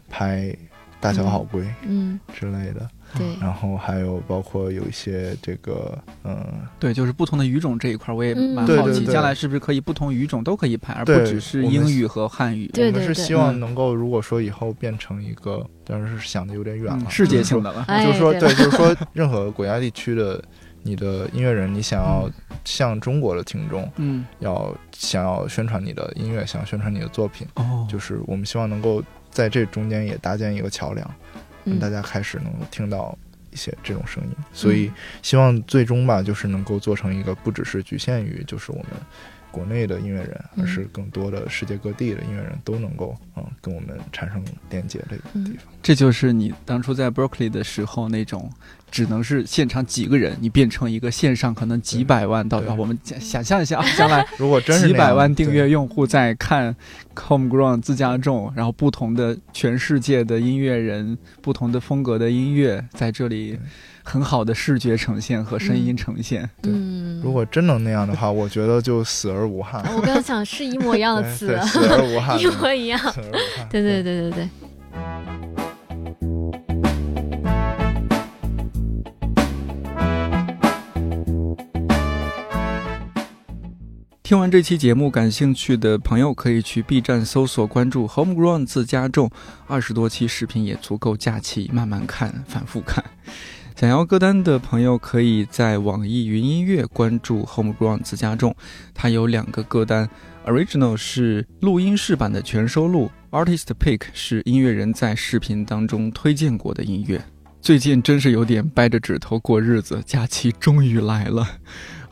[0.09, 0.39] 拍
[0.99, 2.85] 《大小好归》嗯，之类的，
[3.17, 6.37] 对，然后还有包括有一些这个，嗯，
[6.79, 8.53] 对，就是不同的语种这一块，我也嗯。
[8.53, 12.67] 蛮好奇，将来是不是可以不同语种都可以拍，而不只是英语和汉语？
[12.67, 17.85] 对对对我们是希望嗯能够，如果说以后变成一个，当然是想的有点远了，嗯世界性的了。
[17.87, 18.41] 哎就是说，对。
[18.41, 20.43] 对，就是说，任何国家地区的
[20.83, 22.29] 你的音乐人，你想要
[22.65, 31.30] 向中国的听众嗯，要想要宣传你的音乐，想要宣传你的作品，哦，就是我们希望能够在这中间也搭建一个桥梁，让
[31.65, 33.17] 嗯大家开始能听到
[33.51, 34.29] 一些这种声音。
[34.53, 38.87] 所以希望最终吧，就是能够做成一个不只是局限于就是我们
[39.51, 45.65] 国内的音乐人，嗯而是更多的世界各地的音乐人都能够嗯跟我们产生连接这个嗯地方。
[45.83, 48.49] 这就是你当初在 Berkeley 的时候那种，
[48.91, 56.75] 只能是现场几个人，你变成一个线上可能几百万到啊，我们想想象一下啊， 将来如果真是几百万订阅用户在看
[57.15, 63.57] Homegrown 自家种，然后不同的全世界的音乐人，不同的风格的音乐在这里
[64.03, 66.49] 很好的视觉呈现和声音呈现。
[66.61, 69.81] 对嗯，如果真能那样的话，我觉得就死而无憾。
[69.95, 72.99] 我刚刚想是一模一样的 死而无憾，一模一样。
[72.99, 73.69] 死而无憾。
[73.69, 74.49] 对对对对对，
[84.31, 89.29] 听完这期节目，感兴趣的朋友可以去 B 站搜索关注 Homegrown 自家种，
[89.67, 93.03] 二十多期视频也足够假期慢慢看、反复看。
[93.75, 98.55] 想要歌单的朋友可以在网易云音乐关注 Homegrown 自家种，
[98.93, 100.09] 它有两个歌单
[100.45, 107.21] ，Original 是录音室版的全收录，Artist Pick 是音乐人在视频当中推荐过的音乐。
[107.59, 111.45] 最近真是有点掰着指头过日子，假期终于来了。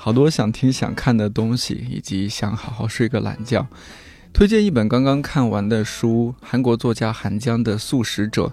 [0.01, 3.67] 好多想听想看的东西，以及想好好睡个懒觉。
[4.31, 8.45] 推荐一本刚刚看完的书，韩国作家韩江的《素食者》，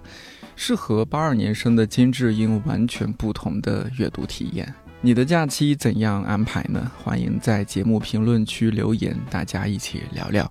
[0.56, 4.74] 是和八二年生的金智英完全不同的阅读体验。
[5.00, 6.90] 你的假期怎样安排呢？
[7.04, 10.50] 欢迎在节目评论区留言，大家一起聊聊。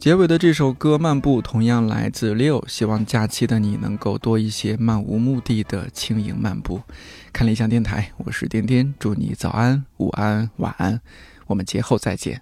[0.00, 6.80] 结尾的这首歌《漫步》同样来自六希望假期的你能够多一些漫无目的的轻盈漫步。
[7.34, 11.02] 看理想电台，我是颠颠，祝你早安、午安、晚安，
[11.48, 12.40] 我们节后再见。